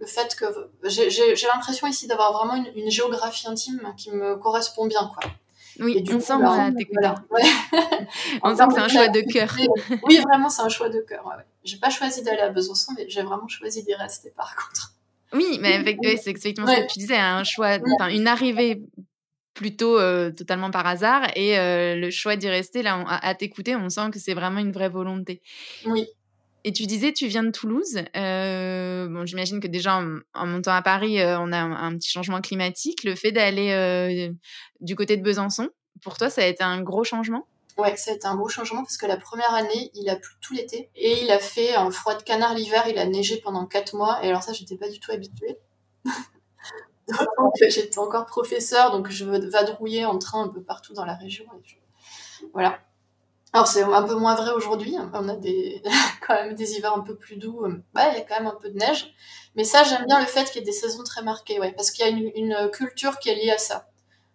le 0.00 0.06
fait 0.06 0.34
que 0.36 0.46
j'ai 0.84 1.46
l'impression 1.52 1.86
ici 1.86 2.06
d'avoir 2.06 2.32
vraiment 2.32 2.54
une, 2.54 2.70
une, 2.76 2.90
géographie 2.90 3.48
intime 3.48 3.94
qui 3.96 4.10
me 4.10 4.36
correspond 4.36 4.86
bien, 4.86 5.10
quoi. 5.12 5.30
Oui, 5.80 6.04
on 6.12 6.20
sent 6.20 6.38
bah, 6.40 6.70
voilà, 6.90 7.14
on 8.42 8.56
sent 8.56 8.66
que 8.66 8.74
c'est 8.74 8.80
un 8.80 8.88
choix 8.88 9.08
de 9.08 9.20
cœur. 9.20 9.54
oui, 10.04 10.18
vraiment, 10.18 10.48
c'est 10.48 10.62
un 10.62 10.68
choix 10.68 10.88
de 10.88 11.00
cœur. 11.00 11.24
Ouais, 11.26 11.44
J'ai 11.62 11.76
pas 11.76 11.90
choisi 11.90 12.22
d'aller 12.22 12.40
à 12.40 12.50
Besançon, 12.50 12.92
mais 12.96 13.08
j'ai 13.08 13.22
vraiment 13.22 13.46
choisi 13.46 13.84
d'y 13.84 13.94
rester 13.94 14.30
par 14.30 14.54
contre. 14.56 14.92
Oui, 15.32 15.58
mais 15.60 15.74
avec, 15.74 15.98
c'est 16.02 16.30
exactement 16.30 16.66
ce 16.66 16.80
que 16.80 16.92
tu 16.92 16.98
disais, 16.98 17.16
un 17.16 17.44
choix, 17.44 17.78
une 18.10 18.26
arrivée 18.26 18.82
plutôt 19.58 19.98
euh, 19.98 20.30
totalement 20.30 20.70
par 20.70 20.86
hasard. 20.86 21.26
Et 21.34 21.58
euh, 21.58 21.96
le 21.96 22.10
choix 22.10 22.36
d'y 22.36 22.48
rester, 22.48 22.82
là, 22.82 23.04
à, 23.08 23.34
t'écouter, 23.34 23.74
on 23.74 23.88
sent 23.88 24.10
que 24.12 24.20
c'est 24.20 24.32
vraiment 24.32 24.60
une 24.60 24.70
vraie 24.70 24.88
volonté. 24.88 25.42
Oui. 25.84 26.06
Et 26.62 26.72
tu 26.72 26.86
disais, 26.86 27.12
tu 27.12 27.26
viens 27.26 27.42
de 27.42 27.50
Toulouse. 27.50 27.98
Euh, 28.16 29.08
bon, 29.08 29.26
j'imagine 29.26 29.58
que 29.58 29.66
déjà 29.66 30.00
en, 30.34 30.46
montant 30.46 30.72
à 30.72 30.82
Paris, 30.82 31.18
on 31.20 31.52
a 31.52 31.58
un, 31.58 31.96
petit 31.96 32.08
changement 32.08 32.40
climatique. 32.40 33.02
Le 33.02 33.16
fait 33.16 33.32
d'aller 33.32 34.30
du 34.80 34.94
côté 34.94 35.16
de 35.16 35.22
Besançon, 35.22 35.70
pour 36.02 36.16
toi, 36.18 36.30
ça 36.30 36.42
a 36.42 36.46
été 36.46 36.62
un 36.62 36.80
gros 36.80 37.02
changement? 37.02 37.46
Ouais, 37.78 37.96
ça 37.96 38.12
a 38.12 38.14
été 38.14 38.26
un 38.26 38.36
gros 38.36 38.48
changement 38.48 38.82
parce 38.82 38.96
que 38.96 39.06
la 39.06 39.16
première 39.16 39.54
année, 39.54 39.90
il 39.94 40.08
a 40.08 40.16
plu 40.16 40.34
tout 40.40 40.54
l'été 40.54 40.88
et 40.94 41.22
il 41.22 41.30
a 41.32 41.38
fait 41.38 41.74
un 41.74 41.90
froid 41.90 42.16
de 42.16 42.22
canard 42.22 42.54
l'hiver. 42.54 42.84
Il 42.88 42.98
a 42.98 43.06
neigé 43.06 43.40
pendant 43.40 43.66
quatre 43.66 43.94
mois 43.94 44.24
et 44.24 44.28
alors 44.28 44.42
ça, 44.42 44.52
j'étais 44.52 44.76
pas 44.76 44.88
du 44.88 45.00
tout 45.00 45.10
habituée. 45.10 45.58
J'étais 47.68 47.98
encore 47.98 48.26
professeur, 48.26 48.90
donc 48.92 49.08
je 49.10 49.24
vadrouillais 49.24 50.04
en 50.04 50.18
train 50.18 50.44
un 50.44 50.48
peu 50.48 50.62
partout 50.62 50.94
dans 50.94 51.04
la 51.04 51.14
région. 51.14 51.44
Voilà. 52.52 52.78
Alors 53.52 53.66
c'est 53.66 53.82
un 53.82 54.02
peu 54.02 54.14
moins 54.14 54.34
vrai 54.34 54.52
aujourd'hui. 54.52 54.96
On 55.12 55.28
a 55.28 55.36
des 55.36 55.82
quand 56.26 56.34
même 56.34 56.54
des 56.54 56.72
hivers 56.72 56.94
un 56.94 57.00
peu 57.00 57.16
plus 57.16 57.36
doux. 57.36 57.66
Bah, 57.94 58.08
il 58.12 58.18
y 58.18 58.20
a 58.20 58.22
quand 58.22 58.36
même 58.36 58.46
un 58.46 58.58
peu 58.60 58.68
de 58.70 58.78
neige. 58.78 59.14
Mais 59.56 59.64
ça, 59.64 59.82
j'aime 59.82 60.04
bien 60.06 60.20
le 60.20 60.26
fait 60.26 60.44
qu'il 60.44 60.56
y 60.56 60.62
ait 60.62 60.66
des 60.66 60.72
saisons 60.72 61.02
très 61.02 61.22
marquées, 61.22 61.58
ouais, 61.58 61.72
parce 61.72 61.90
qu'il 61.90 62.06
y 62.06 62.08
a 62.08 62.12
une, 62.12 62.70
culture 62.70 63.18
qui 63.18 63.30
est 63.30 63.34
liée 63.34 63.50
à 63.50 63.58
ça, 63.58 63.88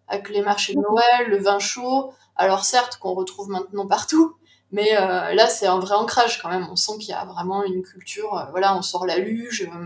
avec 0.08 0.30
les 0.30 0.42
marchés 0.42 0.74
de 0.74 0.80
Noël, 0.80 1.30
le 1.30 1.38
vin 1.38 1.60
chaud. 1.60 2.12
Alors 2.36 2.66
certes, 2.66 2.98
qu'on 2.98 3.14
retrouve 3.14 3.48
maintenant 3.50 3.88
partout, 3.88 4.36
mais 4.72 4.98
euh, 4.98 5.34
là, 5.34 5.48
c'est 5.48 5.68
un 5.68 5.80
vrai 5.80 5.96
ancrage 5.96 6.42
quand 6.42 6.50
même. 6.50 6.68
On 6.70 6.76
sent 6.76 6.98
qu'il 7.00 7.10
y 7.10 7.14
a 7.14 7.24
vraiment 7.26 7.64
une 7.64 7.84
culture. 7.84 8.38
Euh, 8.38 8.46
voilà, 8.50 8.76
on 8.76 8.82
sort 8.82 9.06
la 9.06 9.18
luge. 9.18 9.70
Euh, 9.72 9.86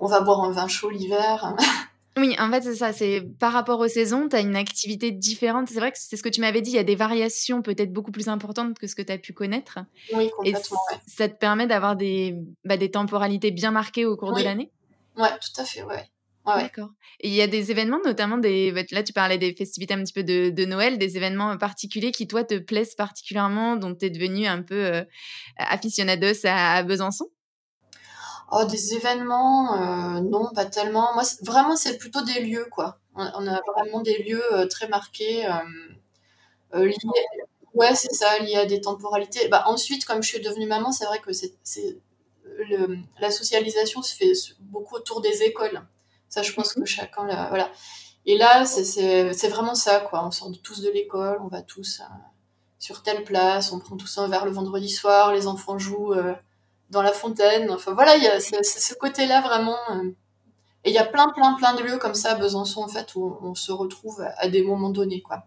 on 0.00 0.06
va 0.06 0.20
boire 0.20 0.42
un 0.42 0.50
vin 0.50 0.68
chaud 0.68 0.90
l'hiver. 0.90 1.54
Oui, 2.18 2.36
en 2.38 2.50
fait, 2.50 2.62
c'est 2.62 2.74
ça. 2.74 2.92
C'est 2.92 3.22
par 3.38 3.52
rapport 3.52 3.80
aux 3.80 3.88
saisons, 3.88 4.28
tu 4.28 4.36
as 4.36 4.40
une 4.40 4.56
activité 4.56 5.12
différente. 5.12 5.68
C'est 5.68 5.78
vrai 5.78 5.92
que 5.92 5.98
c'est 5.98 6.16
ce 6.16 6.22
que 6.22 6.28
tu 6.28 6.42
m'avais 6.42 6.60
dit. 6.60 6.70
Il 6.70 6.76
y 6.76 6.78
a 6.78 6.84
des 6.84 6.94
variations 6.94 7.62
peut-être 7.62 7.92
beaucoup 7.92 8.12
plus 8.12 8.28
importantes 8.28 8.78
que 8.78 8.86
ce 8.86 8.94
que 8.94 9.02
tu 9.02 9.12
as 9.12 9.18
pu 9.18 9.32
connaître. 9.32 9.78
Oui, 10.12 10.30
complètement. 10.36 10.78
Et 10.92 11.10
ça 11.10 11.28
te 11.28 11.38
permet 11.38 11.66
d'avoir 11.66 11.96
des, 11.96 12.36
bah, 12.64 12.76
des 12.76 12.90
temporalités 12.90 13.50
bien 13.50 13.70
marquées 13.70 14.04
au 14.04 14.16
cours 14.16 14.34
de 14.34 14.42
l'année? 14.42 14.70
Oui, 15.16 15.28
tout 15.40 15.60
à 15.60 15.64
fait, 15.64 15.82
ouais. 15.84 16.04
D'accord. 16.44 16.90
Et 17.20 17.28
il 17.28 17.34
y 17.34 17.40
a 17.40 17.46
des 17.46 17.70
événements, 17.70 18.00
notamment 18.04 18.36
des. 18.36 18.72
Bah, 18.72 18.82
là, 18.90 19.02
tu 19.02 19.12
parlais 19.12 19.38
des 19.38 19.54
festivités 19.54 19.94
un 19.94 20.02
petit 20.02 20.12
peu 20.12 20.24
de, 20.24 20.50
de, 20.50 20.64
Noël, 20.64 20.98
des 20.98 21.16
événements 21.16 21.56
particuliers 21.56 22.10
qui, 22.10 22.26
toi, 22.26 22.44
te 22.44 22.58
plaisent 22.58 22.94
particulièrement, 22.94 23.76
dont 23.76 23.94
tu 23.94 24.06
es 24.06 24.10
devenu 24.10 24.46
un 24.46 24.62
peu 24.62 24.84
euh, 24.84 25.04
aficionados 25.56 26.44
à 26.44 26.82
Besançon? 26.82 27.26
Oh, 28.54 28.66
des 28.66 28.92
événements, 28.92 29.80
euh, 29.80 30.20
non, 30.20 30.52
pas 30.54 30.66
tellement. 30.66 31.14
Moi, 31.14 31.22
vraiment, 31.40 31.74
c'est 31.74 31.96
plutôt 31.96 32.20
des 32.20 32.40
lieux, 32.40 32.66
quoi. 32.70 32.98
On, 33.14 33.46
a 33.46 33.60
vraiment 33.74 34.02
des 34.02 34.22
lieux 34.24 34.44
euh, 34.52 34.66
très 34.66 34.88
marqués, 34.88 35.46
euh, 36.74 36.84
liés, 36.84 36.96
ouais, 37.72 37.94
c'est 37.94 38.12
ça, 38.12 38.38
liés 38.40 38.56
à 38.56 38.66
des 38.66 38.82
temporalités. 38.82 39.48
Bah, 39.48 39.64
ensuite, 39.66 40.04
comme 40.04 40.22
je 40.22 40.28
suis 40.28 40.40
devenue 40.42 40.66
maman, 40.66 40.92
c'est 40.92 41.06
vrai 41.06 41.18
que 41.20 41.32
c'est, 41.32 41.54
la 43.20 43.30
socialisation 43.30 44.02
se 44.02 44.14
fait 44.14 44.32
beaucoup 44.60 44.96
autour 44.96 45.22
des 45.22 45.42
écoles. 45.44 45.80
Ça, 46.28 46.42
je 46.42 46.52
pense 46.52 46.74
que 46.74 46.84
chacun, 46.84 47.24
voilà. 47.48 47.70
Et 48.26 48.36
là, 48.36 48.66
c'est 48.66 49.48
vraiment 49.48 49.74
ça, 49.74 50.00
quoi. 50.00 50.26
On 50.26 50.30
sort 50.30 50.52
tous 50.62 50.82
de 50.82 50.90
l'école, 50.90 51.38
on 51.42 51.48
va 51.48 51.62
tous 51.62 52.02
sur 52.78 53.02
telle 53.02 53.24
place, 53.24 53.72
on 53.72 53.78
prend 53.78 53.96
tous 53.96 54.18
un 54.18 54.28
verre 54.28 54.44
le 54.44 54.50
vendredi 54.50 54.90
soir, 54.90 55.32
les 55.32 55.46
enfants 55.46 55.78
jouent 55.78 56.14
dans 56.92 57.02
la 57.02 57.12
fontaine. 57.12 57.70
Enfin 57.70 57.94
voilà, 57.94 58.16
il 58.16 58.22
y 58.22 58.28
a 58.28 58.38
ce, 58.40 58.94
côté-là 58.94 59.40
vraiment. 59.40 59.78
Euh, 59.90 60.10
et 60.84 60.90
il 60.90 60.94
y 60.94 60.98
a 60.98 61.04
plein, 61.04 61.28
plein, 61.30 61.54
plein 61.54 61.74
de 61.74 61.82
lieux 61.82 61.98
comme 61.98 62.14
ça 62.14 62.32
à 62.32 62.34
Besançon, 62.34 62.82
en 62.82 62.88
fait, 62.88 63.14
où 63.14 63.36
on 63.42 63.54
se 63.54 63.72
retrouve 63.72 64.24
à 64.36 64.48
des 64.48 64.62
moments 64.62 64.90
donnés, 64.90 65.22
quoi. 65.22 65.44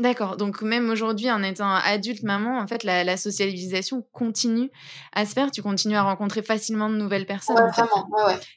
D'accord. 0.00 0.36
Donc 0.36 0.62
même 0.62 0.90
aujourd'hui, 0.90 1.28
en 1.28 1.42
étant 1.42 1.74
adulte, 1.74 2.22
maman, 2.22 2.60
en 2.60 2.68
fait, 2.68 2.84
la, 2.84 3.16
socialisation 3.16 4.06
continue 4.12 4.70
à 5.12 5.26
se 5.26 5.32
faire. 5.32 5.50
Tu 5.50 5.60
continues 5.60 5.96
à 5.96 6.04
rencontrer 6.04 6.42
facilement 6.42 6.88
de 6.88 6.94
nouvelles 6.94 7.26
personnes. 7.26 7.56
Ouais, 7.56 7.70
vraiment. 7.70 8.08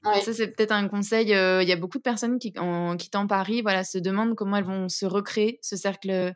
Ouais, 0.05 0.21
Ça, 0.21 0.33
c'est 0.33 0.49
peut-être 0.49 0.71
un 0.71 0.87
conseil. 0.87 1.33
Euh, 1.33 1.63
il 1.63 1.69
y 1.69 1.71
a 1.71 1.77
beaucoup 1.77 1.97
de 1.97 2.03
personnes 2.03 2.37
qui, 2.37 2.53
en 2.59 2.95
quittant 2.95 3.25
Paris, 3.25 3.63
voilà, 3.63 3.83
se 3.83 3.97
demandent 3.97 4.35
comment 4.35 4.57
elles 4.57 4.65
vont 4.65 4.87
se 4.87 5.07
recréer 5.07 5.57
ce 5.63 5.75
cercle 5.75 6.11
euh, 6.11 6.31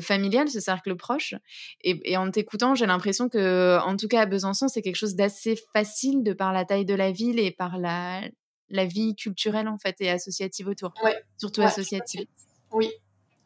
familial, 0.00 0.48
ce 0.48 0.60
cercle 0.60 0.96
proche. 0.96 1.34
Et, 1.82 2.16
en 2.16 2.30
t'écoutant, 2.30 2.74
j'ai 2.74 2.86
l'impression 2.86 3.28
que, 3.28 3.78
en 3.84 3.96
tout 3.96 4.08
cas 4.08 4.22
à 4.22 4.26
Besançon, 4.26 4.68
c'est 4.68 4.80
quelque 4.80 4.96
chose 4.96 5.16
d'assez 5.16 5.58
facile 5.74 6.22
de 6.22 6.32
par 6.32 6.54
la 6.54 6.64
taille 6.64 6.86
de 6.86 6.94
la 6.94 7.12
ville 7.12 7.38
et 7.38 7.50
par 7.50 7.76
la, 7.76 8.22
la 8.70 8.86
vie 8.86 9.14
culturelle 9.16 9.68
en 9.68 9.76
fait 9.76 9.96
et 10.00 10.08
associative 10.08 10.66
autour. 10.66 10.94
Surtout 11.36 11.60
associative. 11.60 12.24
Oui, 12.72 12.90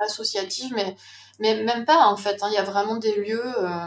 associative, 0.00 0.72
mais, 0.74 0.96
mais 1.38 1.62
même 1.62 1.84
pas 1.84 2.06
en 2.06 2.16
fait. 2.16 2.42
Hein. 2.42 2.48
Il 2.50 2.54
y 2.54 2.58
a 2.58 2.64
vraiment 2.64 2.96
des 2.96 3.14
lieux. 3.16 3.44
Euh, 3.58 3.86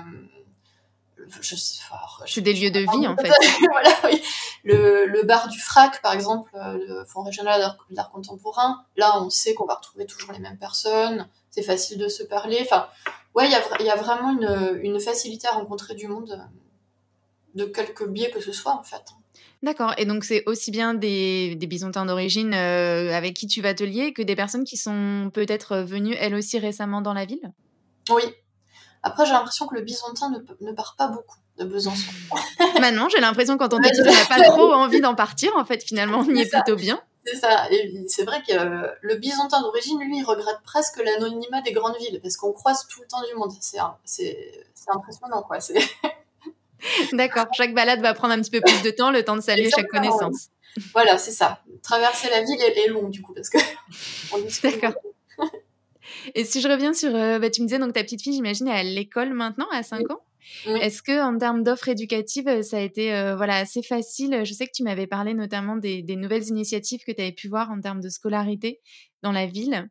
je 1.42 1.56
sais, 1.56 1.80
c'est 2.26 2.42
des 2.42 2.54
lieux 2.54 2.72
de 2.72 2.80
vie 2.80 3.08
en 3.08 3.16
fait. 3.16 3.32
voilà, 3.72 3.92
oui. 4.06 4.22
le, 4.64 5.06
le, 5.06 5.24
bar 5.24 5.48
du 5.48 5.60
FRAC, 5.60 6.02
par 6.02 6.14
exemple, 6.14 6.52
euh, 6.56 6.78
le 6.88 7.06
Fonds 7.06 7.24
régional 7.24 7.76
d'art 7.92 8.12
contemporain, 8.12 8.84
là 8.98 9.22
on 9.22 9.30
sait 9.30 9.54
qu'on 9.54 9.66
va 9.66 9.76
retrouver 9.76 10.06
toujours 10.06 10.32
les 10.32 10.40
mêmes 10.40 10.58
personnes, 10.58 11.28
c'est 11.50 11.64
facile 11.64 11.98
de 11.98 12.08
se 12.08 12.24
parler. 12.24 12.60
Enfin, 12.62 12.88
ouais, 13.36 13.46
il 13.48 13.52
y 13.52 13.56
a, 13.56 13.84
y 13.84 13.90
a, 13.90 13.96
vraiment 13.96 14.32
une, 14.32 14.80
une, 14.82 15.00
facilité 15.00 15.48
à 15.48 15.52
rencontrer 15.52 15.96
du 15.96 16.08
monde 16.08 16.32
euh, 16.32 16.46
de 17.56 17.66
quelque 17.66 18.04
biais 18.04 18.32
que 18.32 18.42
ce 18.42 18.52
soit 18.52 18.74
en 18.74 18.84
fait. 18.84 19.04
D'accord. 19.64 19.94
Et 19.98 20.06
donc, 20.06 20.26
c'est 20.26 20.44
aussi 20.46 20.72
bien 20.72 20.94
des, 20.94 21.56
des 21.56 21.68
bisontins 21.68 22.06
d'origine 22.06 22.54
euh, 22.54 23.16
avec 23.16 23.34
qui 23.34 23.48
tu 23.48 23.62
vas 23.62 23.74
te 23.74 23.84
lier 23.84 24.12
que 24.12 24.22
des 24.22 24.36
personnes 24.36 24.66
qui 24.66 24.76
sont 24.76 25.32
peut-être 25.34 25.78
venues 25.78 26.16
elles 26.20 26.36
aussi 26.36 26.60
récemment 26.60 27.02
dans 27.02 27.14
la 27.14 27.24
ville? 27.24 27.54
Oui. 28.10 28.24
Après, 29.04 29.26
j'ai 29.26 29.32
l'impression 29.32 29.66
que 29.68 29.76
le 29.76 29.82
bisontin 29.82 30.30
ne, 30.30 30.66
ne, 30.66 30.74
part 30.74 30.96
pas 30.98 31.08
beaucoup 31.08 31.38
de 31.58 31.64
Besançon. 31.64 32.12
Maintenant, 32.82 33.08
j'ai 33.08 33.22
l'impression 33.22 33.58
quand 33.58 33.74
on 33.74 33.78
te 33.78 33.90
dit 33.90 34.00
qu'on 34.00 34.14
n'a 34.14 34.26
pas 34.26 34.44
trop 34.44 34.74
envie 34.74 35.00
d'en 35.00 35.16
partir, 35.16 35.56
en 35.56 35.64
fait, 35.64 35.82
finalement, 35.82 36.20
on 36.28 36.36
y 36.36 36.42
est, 36.42 36.50
plutôt 36.50 36.76
bien. 36.76 37.02
C'est 37.26 37.38
ça. 37.38 37.72
Et 37.72 38.06
c'est 38.10 38.26
vrai 38.26 38.44
que 38.46 38.54
euh, 38.54 38.92
le 39.02 39.16
bisontin 39.16 39.62
d'origine, 39.62 39.98
lui, 40.02 40.20
il 40.20 40.24
regrette 40.26 40.60
presque 40.66 41.02
l'anonymat 41.02 41.62
des 41.62 41.72
grandes 41.72 41.96
villes 41.98 42.20
parce 42.22 42.36
qu'on 42.36 42.52
croise 42.52 42.86
tout 42.90 43.02
le 43.02 43.08
temps 43.08 43.22
du 43.26 43.34
monde. 43.36 43.52
C'est 43.62 43.80
impressionnant, 44.90 45.42
quoi. 45.44 45.62
C'est. 45.62 45.80
D'accord, 47.14 47.46
chaque 47.56 47.74
balade 47.74 48.02
va 48.02 48.14
prendre 48.14 48.34
un 48.34 48.42
petit 48.42 48.52
peu 48.52 48.62
plus 48.62 48.82
de 48.82 48.90
temps, 48.90 49.12
le 49.12 49.24
temps 49.24 49.36
de 49.36 49.42
saluer 49.42 49.70
chaque 49.70 49.88
connaissance. 49.88 50.50
Voilà, 50.94 51.18
c'est 51.18 51.32
ça. 51.32 51.62
Traverser 51.84 52.30
la 52.30 52.42
ville 52.42 52.60
est, 52.60 52.88
long 52.88 53.10
du 53.10 53.22
coup 53.22 53.34
parce 53.34 53.50
que. 53.50 53.58
D'accord. 54.64 54.94
Et 56.36 56.46
si 56.46 56.62
je 56.62 56.68
reviens 56.68 56.94
sur, 56.94 57.16
euh, 57.16 57.40
bah, 57.40 57.50
tu 57.50 57.62
me 57.62 57.68
disais 57.68 57.80
donc 57.80 57.94
ta 57.94 58.04
petite 58.04 58.22
fille, 58.22 58.34
j'imagine, 58.34 58.68
est 58.68 58.72
à 58.72 58.84
l'école 58.84 59.34
maintenant, 59.34 59.68
à 59.72 59.84
5 59.84 60.10
ans. 60.12 60.22
Est-ce 60.66 61.02
que 61.02 61.24
en 61.24 61.38
termes 61.38 61.64
d'offres 61.64 61.88
éducatives, 61.88 62.48
euh, 62.48 62.62
ça 62.62 62.78
a 62.78 62.82
été 62.82 63.14
euh, 63.14 63.36
voilà 63.36 63.56
assez 63.56 63.82
facile? 63.82 64.42
Je 64.44 64.54
sais 64.54 64.68
que 64.68 64.74
tu 64.74 64.84
m'avais 64.84 65.08
parlé 65.08 65.34
notamment 65.34 65.78
des, 65.78 66.04
nouvelles 66.16 66.48
initiatives 66.48 67.04
que 67.06 67.12
tu 67.12 67.22
avais 67.22 67.32
pu 67.32 67.48
voir 67.48 67.72
en 67.72 67.80
termes 67.80 68.02
de 68.02 68.10
scolarité 68.10 68.82
dans 69.22 69.32
la 69.32 69.46
ville. 69.46 69.90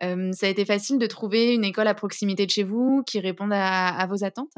ça 0.00 0.46
a 0.46 0.48
été 0.48 0.66
facile 0.66 0.98
de 0.98 1.06
trouver 1.06 1.54
une 1.54 1.64
école 1.64 1.88
à 1.88 1.94
proximité 1.94 2.44
de 2.44 2.50
chez 2.50 2.64
vous 2.64 3.02
qui 3.06 3.18
réponde 3.18 3.52
à, 3.54 4.06
vos 4.06 4.24
attentes? 4.24 4.54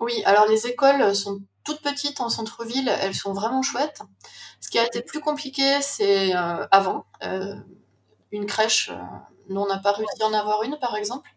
Oui, 0.00 0.22
alors 0.24 0.46
les 0.46 0.66
écoles 0.66 1.14
sont 1.14 1.40
toutes 1.64 1.82
petites 1.82 2.20
en 2.20 2.28
centre-ville, 2.28 2.88
elles 3.00 3.14
sont 3.14 3.32
vraiment 3.32 3.62
chouettes. 3.62 4.00
Ce 4.60 4.68
qui 4.70 4.78
a 4.78 4.86
été 4.86 5.02
plus 5.02 5.20
compliqué, 5.20 5.80
c'est 5.82 6.32
avant. 6.32 7.04
une 8.30 8.46
crèche, 8.46 8.90
nous 9.48 9.60
on 9.60 9.66
n'a 9.66 9.78
pas 9.78 9.92
réussi 9.92 10.22
à 10.22 10.26
en 10.26 10.32
avoir 10.32 10.62
une 10.62 10.78
par 10.78 10.96
exemple. 10.96 11.30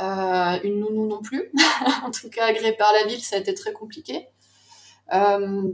Euh, 0.00 0.58
une 0.62 0.80
nounou 0.80 1.06
non 1.06 1.20
plus. 1.20 1.50
en 2.04 2.10
tout 2.10 2.30
cas, 2.30 2.46
agréée 2.46 2.72
par 2.72 2.92
la 2.92 3.04
ville, 3.04 3.22
ça 3.22 3.36
a 3.36 3.38
été 3.38 3.54
très 3.54 3.72
compliqué. 3.72 4.28
Euh, 5.12 5.72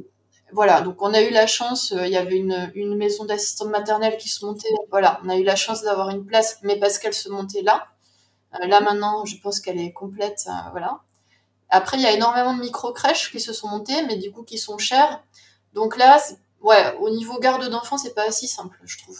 voilà, 0.52 0.80
donc 0.80 1.02
on 1.02 1.12
a 1.12 1.20
eu 1.20 1.30
la 1.30 1.46
chance, 1.46 1.92
euh, 1.92 2.06
il 2.06 2.12
y 2.12 2.16
avait 2.16 2.36
une, 2.36 2.70
une 2.74 2.96
maison 2.96 3.24
d'assistante 3.24 3.68
maternelle 3.68 4.16
qui 4.16 4.28
se 4.28 4.44
montait. 4.44 4.68
Voilà, 4.90 5.20
on 5.24 5.28
a 5.28 5.36
eu 5.36 5.42
la 5.42 5.56
chance 5.56 5.82
d'avoir 5.82 6.10
une 6.10 6.24
place, 6.24 6.58
mais 6.62 6.78
parce 6.78 6.98
qu'elle 6.98 7.14
se 7.14 7.28
montait 7.28 7.62
là. 7.62 7.88
là 8.60 8.80
maintenant, 8.80 9.24
je 9.24 9.36
pense 9.42 9.60
qu'elle 9.60 9.80
est 9.80 9.92
complète. 9.92 10.46
voilà. 10.70 11.00
Après, 11.70 11.96
il 11.96 12.02
y 12.02 12.06
a 12.06 12.12
énormément 12.12 12.54
de 12.54 12.60
micro-crèches 12.60 13.30
qui 13.32 13.40
se 13.40 13.52
sont 13.52 13.68
montées, 13.68 14.02
mais 14.06 14.16
du 14.16 14.30
coup 14.30 14.42
qui 14.42 14.58
sont 14.58 14.78
chères. 14.78 15.22
Donc 15.72 15.96
là, 15.96 16.22
ouais, 16.62 16.96
au 17.00 17.10
niveau 17.10 17.38
garde 17.38 17.68
d'enfants, 17.68 17.98
c'est 17.98 18.14
pas 18.14 18.30
si 18.30 18.46
simple, 18.46 18.78
je 18.84 18.98
trouve. 18.98 19.18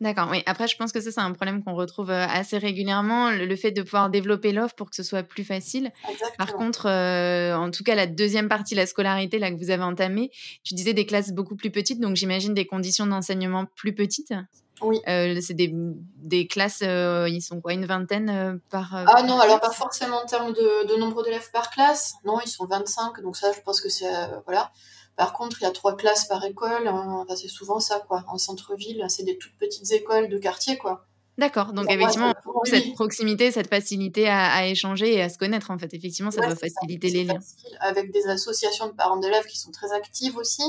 D'accord, 0.00 0.28
oui. 0.30 0.44
Après, 0.46 0.68
je 0.68 0.76
pense 0.76 0.92
que 0.92 1.00
ça, 1.00 1.10
c'est 1.10 1.20
un 1.20 1.32
problème 1.32 1.64
qu'on 1.64 1.74
retrouve 1.74 2.10
assez 2.10 2.56
régulièrement, 2.56 3.30
le, 3.30 3.56
fait 3.56 3.72
de 3.72 3.82
pouvoir 3.82 4.10
développer 4.10 4.52
l'offre 4.52 4.76
pour 4.76 4.88
que 4.88 4.94
ce 4.94 5.02
soit 5.02 5.24
plus 5.24 5.42
facile. 5.42 5.90
Par 6.36 6.52
contre, 6.52 6.86
en 6.86 7.70
tout 7.72 7.82
cas, 7.82 7.96
la 7.96 8.06
deuxième 8.06 8.48
partie, 8.48 8.76
la 8.76 8.86
scolarité, 8.86 9.40
là, 9.40 9.50
que 9.50 9.56
vous 9.56 9.70
avez 9.70 9.82
entamée, 9.82 10.30
tu 10.62 10.74
disais 10.74 10.94
des 10.94 11.04
classes 11.04 11.32
beaucoup 11.32 11.56
plus 11.56 11.70
petites, 11.70 11.98
donc 12.00 12.14
j'imagine 12.14 12.54
des 12.54 12.66
conditions 12.66 13.06
d'enseignement 13.06 13.66
plus 13.74 13.92
petites. 13.92 14.32
Oui. 14.80 15.00
c'est 15.06 15.54
des, 15.54 15.72
des, 15.72 16.46
classes, 16.46 16.82
ils 16.82 17.42
sont 17.42 17.60
quoi, 17.60 17.72
une 17.72 17.86
vingtaine 17.86 18.60
par. 18.70 18.94
ah 18.94 19.22
non, 19.22 19.38
alors 19.40 19.60
pas 19.60 19.70
forcément 19.70 20.22
en 20.22 20.26
termes 20.26 20.52
de, 20.52 20.86
de 20.86 20.96
nombre 20.96 21.22
d'élèves 21.22 21.50
par 21.52 21.70
classe. 21.70 22.14
Non, 22.24 22.38
ils 22.44 22.48
sont 22.48 22.66
25, 22.66 23.20
donc 23.22 23.36
ça, 23.36 23.52
je 23.52 23.60
pense 23.60 23.80
que 23.80 23.88
c'est. 23.88 24.10
voilà. 24.46 24.72
Par 25.18 25.32
contre, 25.32 25.56
il 25.60 25.64
y 25.64 25.66
a 25.66 25.72
trois 25.72 25.96
classes 25.96 26.26
par 26.26 26.44
école. 26.44 26.86
Hein. 26.86 27.26
c'est 27.34 27.48
souvent 27.48 27.80
ça, 27.80 27.98
quoi. 28.06 28.24
En 28.28 28.38
centre-ville, 28.38 29.04
c'est 29.08 29.24
des 29.24 29.36
toutes 29.36 29.58
petites 29.58 29.90
écoles 29.90 30.28
de 30.28 30.38
quartier, 30.38 30.78
quoi. 30.78 31.06
D'accord. 31.38 31.72
Donc, 31.72 31.90
effectivement, 31.90 32.32
cette 32.64 32.94
proximité, 32.94 33.50
cette 33.50 33.68
facilité 33.68 34.28
à, 34.28 34.68
échanger 34.68 35.14
et 35.14 35.22
à 35.22 35.28
se 35.28 35.36
connaître, 35.36 35.72
en 35.72 35.78
fait, 35.78 35.92
effectivement, 35.92 36.30
ça 36.30 36.46
doit 36.46 36.54
faciliter 36.54 37.10
les 37.10 37.24
liens. 37.24 37.40
Avec 37.80 38.12
des 38.12 38.26
associations 38.28 38.86
de 38.86 38.92
parents 38.92 39.16
d'élèves 39.16 39.46
qui 39.46 39.58
sont 39.58 39.72
très 39.72 39.92
actives 39.92 40.36
aussi. 40.36 40.62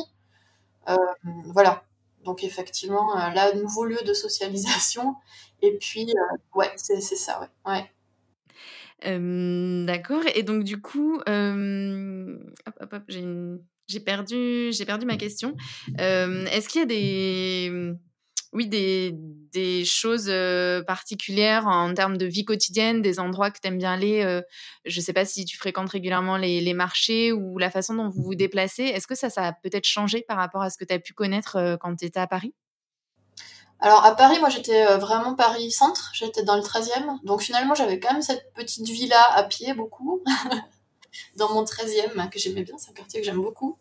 Euh, 0.90 0.96
voilà. 1.54 1.84
Donc, 2.24 2.44
effectivement, 2.44 3.16
euh, 3.16 3.30
là, 3.32 3.54
nouveau 3.56 3.86
lieu 3.86 4.02
de 4.06 4.14
socialisation. 4.14 5.16
Et 5.62 5.78
puis, 5.78 6.10
euh, 6.10 6.38
ouais, 6.56 6.72
c'est 6.78 7.02
ça, 7.02 7.50
ouais. 7.66 7.92
D'accord. 9.86 10.24
Et 10.36 10.44
donc, 10.44 10.64
du 10.64 10.82
coup, 10.82 11.20
j'ai 13.88 14.00
perdu, 14.00 14.72
j'ai 14.72 14.86
perdu 14.86 15.06
ma 15.06 15.18
question. 15.18 15.56
Est-ce 15.98 16.70
qu'il 16.70 16.82
y 16.82 16.84
a 16.84 16.88
des, 16.88 17.94
oui, 18.52 18.68
des, 18.68 19.12
des 19.52 19.86
choses 19.86 20.32
particulières 20.88 21.68
en 21.68 21.94
termes 21.94 22.18
de 22.18 22.26
vie 22.26 22.46
quotidienne, 22.46 23.02
des 23.02 23.20
endroits 23.20 23.52
que 23.52 23.60
tu 23.62 23.68
aimes 23.68 23.78
bien 23.78 23.94
aller 23.94 24.42
Je 24.86 25.00
ne 25.00 25.04
sais 25.04 25.14
pas 25.14 25.26
si 25.26 25.46
tu 25.46 25.58
fréquentes 25.58 25.90
régulièrement 25.90 26.38
les, 26.38 26.60
les, 26.62 26.74
marchés 26.74 27.32
ou 27.32 27.58
la 27.58 27.70
façon 27.70 27.94
dont 27.94 28.10
vous 28.10 28.24
vous 28.24 28.36
déplacez. 28.36 28.84
Est-ce 28.84 29.08
que 29.08 29.16
ça, 29.16 29.30
ça 29.30 29.46
a 29.48 29.54
peut-être 29.54 29.86
changé 29.86 30.24
par 30.28 30.38
rapport 30.38 30.62
à 30.62 30.70
ce 30.70 30.78
que 30.78 30.86
tu 30.86 30.94
as 30.94 31.00
pu 31.00 31.14
connaître 31.14 31.78
quand 31.80 31.96
tu 31.96 32.06
étais 32.06 32.20
à 32.20 32.28
Paris? 32.28 32.54
Alors 33.82 34.04
à 34.04 34.16
Paris, 34.16 34.40
moi 34.40 34.50
j'étais 34.50 34.98
vraiment 34.98 35.36
Paris-Centre, 35.36 36.12
j'étais 36.14 36.44
dans 36.44 36.56
le 36.56 36.62
13e, 36.62 37.24
donc 37.24 37.42
finalement 37.42 37.76
j'avais 37.76 38.00
quand 38.00 38.12
même 38.12 38.22
cette 38.22 38.52
petite 38.54 38.90
villa 38.90 39.22
à 39.36 39.44
pied 39.44 39.74
beaucoup. 39.74 40.22
dans 41.36 41.54
mon 41.54 41.64
13e, 41.64 42.30
que 42.30 42.40
j'aimais 42.40 42.64
bien, 42.64 42.76
c'est 42.78 42.92
un 42.92 42.94
quartier 42.94 43.20
que 43.20 43.26
j'aime 43.26 43.42
beaucoup. 43.42 43.78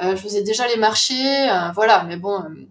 Euh, 0.00 0.16
je 0.16 0.22
faisais 0.22 0.42
déjà 0.42 0.66
les 0.68 0.76
marchés, 0.76 1.50
euh, 1.50 1.70
voilà, 1.74 2.04
mais 2.04 2.16
bon, 2.16 2.40
euh, 2.42 2.68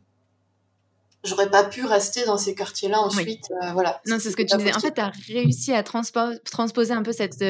j'aurais 1.27 1.49
pas 1.49 1.63
pu 1.63 1.85
rester 1.85 2.25
dans 2.25 2.37
ces 2.37 2.55
quartiers-là 2.55 2.99
ensuite, 2.99 3.45
voilà. 3.73 4.01
Non, 4.05 4.17
c'est 4.19 4.31
ce 4.31 4.37
que 4.37 4.43
tu 4.43 4.57
disais. 4.57 4.75
En 4.75 4.79
fait, 4.79 4.93
tu 4.93 5.01
as 5.01 5.11
réussi 5.27 5.73
à 5.73 5.83
transposer 5.83 6.93
un 6.93 7.03
peu 7.03 7.11
cette, 7.11 7.43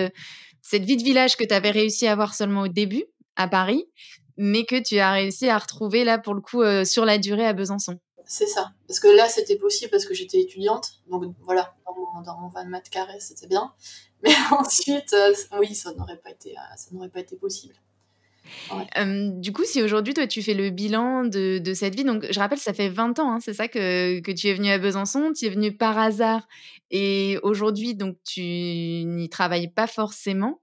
cette 0.61 0.83
vie 0.83 0.97
de 0.97 1.03
village 1.03 1.37
que 1.37 1.43
tu 1.43 1.53
avais 1.53 1.71
réussi 1.71 2.07
à 2.07 2.11
avoir 2.11 2.33
seulement 2.33 2.61
au 2.61 2.67
début, 2.67 3.05
à 3.35 3.47
Paris, 3.47 3.85
mais 4.37 4.65
que 4.65 4.81
tu 4.81 4.99
as 4.99 5.11
réussi 5.11 5.49
à 5.49 5.57
retrouver 5.57 6.03
là, 6.03 6.17
pour 6.17 6.33
le 6.33 6.41
coup, 6.41 6.63
sur 6.85 7.05
la 7.05 7.17
durée 7.17 7.45
à 7.45 7.53
Besançon. 7.53 7.99
C'est 8.27 8.47
ça. 8.47 8.73
Parce 8.87 8.99
que 8.99 9.07
là, 9.07 9.29
c'était 9.29 9.55
possible 9.55 9.89
parce 9.89 10.05
que 10.05 10.13
j'étais 10.13 10.41
étudiante. 10.41 10.99
Donc 11.09 11.23
voilà, 11.43 11.73
dans 11.85 11.95
mon, 11.95 12.21
dans 12.21 12.37
mon 12.37 12.49
20 12.49 12.65
mètres 12.65 12.89
carrés, 12.89 13.19
c'était 13.19 13.47
bien. 13.47 13.73
Mais 14.21 14.33
ensuite, 14.51 15.13
euh, 15.13 15.33
oui, 15.59 15.73
ça 15.73 15.93
n'aurait 15.93 16.17
pas 16.17 16.31
été, 16.31 16.51
euh, 16.51 16.75
ça 16.75 16.89
n'aurait 16.91 17.09
pas 17.09 17.21
été 17.21 17.37
possible. 17.37 17.75
Du 19.39 19.53
coup, 19.53 19.63
si 19.63 19.81
aujourd'hui, 19.81 20.13
toi, 20.13 20.27
tu 20.27 20.41
fais 20.41 20.53
le 20.53 20.69
bilan 20.69 21.23
de, 21.23 21.59
de, 21.59 21.73
cette 21.73 21.95
vie, 21.95 22.03
donc 22.03 22.25
je 22.29 22.39
rappelle, 22.39 22.57
ça 22.57 22.73
fait 22.73 22.89
20 22.89 23.19
ans, 23.19 23.33
hein, 23.33 23.39
c'est 23.41 23.53
ça 23.53 23.67
que, 23.67 24.19
que, 24.19 24.31
tu 24.31 24.47
es 24.47 24.53
venu 24.53 24.69
à 24.69 24.77
Besançon, 24.77 25.31
tu 25.33 25.45
es 25.45 25.49
venu 25.49 25.75
par 25.75 25.97
hasard, 25.97 26.47
et 26.91 27.37
aujourd'hui, 27.43 27.95
donc, 27.95 28.17
tu 28.23 28.41
n'y 28.41 29.29
travailles 29.29 29.69
pas 29.69 29.87
forcément. 29.87 30.61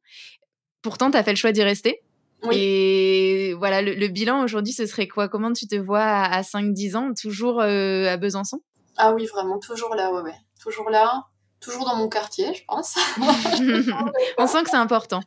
Pourtant, 0.83 1.11
tu 1.11 1.17
as 1.17 1.25
fait 1.25 1.33
le 1.33 1.37
choix 1.37 1.53
d'y 1.53 1.63
rester. 1.63 2.03
Oui. 2.43 2.57
Et 2.59 3.55
voilà, 3.55 3.81
le, 3.81 4.09
bilan 4.09 4.43
aujourd'hui, 4.43 4.73
ce 4.73 4.87
serait 4.87 5.09
quoi? 5.09 5.29
Comment 5.29 5.53
tu 5.53 5.67
te 5.67 5.77
vois 5.77 6.03
à, 6.03 6.43
5-10 6.43 6.97
ans, 6.97 7.13
toujours 7.15 7.61
euh, 7.61 8.07
à 8.07 8.17
Besançon? 8.17 8.61
Ah 8.97 9.13
oui, 9.15 9.27
vraiment, 9.27 9.59
toujours 9.59 9.95
là, 9.95 10.13
ouais, 10.13 10.21
ouais. 10.21 10.37
Toujours 10.61 10.91
là 10.91 11.25
toujours 11.65 11.85
dans 11.85 11.97
mon 11.97 12.09
quartier, 12.09 12.53
je 12.55 12.65
pense. 12.67 12.95
On 14.39 14.47
sent 14.47 14.63
que 14.65 14.71
c'est 14.71 14.77
important. 14.77 15.21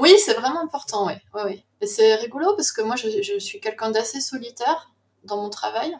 Oui, 0.00 0.18
c'est 0.18 0.32
vraiment 0.32 0.62
important, 0.62 1.06
oui. 1.06 1.12
Ouais, 1.34 1.44
ouais. 1.44 1.64
Et 1.82 1.86
c'est 1.86 2.14
rigolo 2.14 2.56
parce 2.56 2.72
que 2.72 2.80
moi, 2.80 2.96
je, 2.96 3.38
suis 3.38 3.60
quelqu'un 3.60 3.90
d'assez 3.90 4.22
solitaire 4.22 4.90
dans 5.24 5.36
mon 5.36 5.50
travail, 5.50 5.94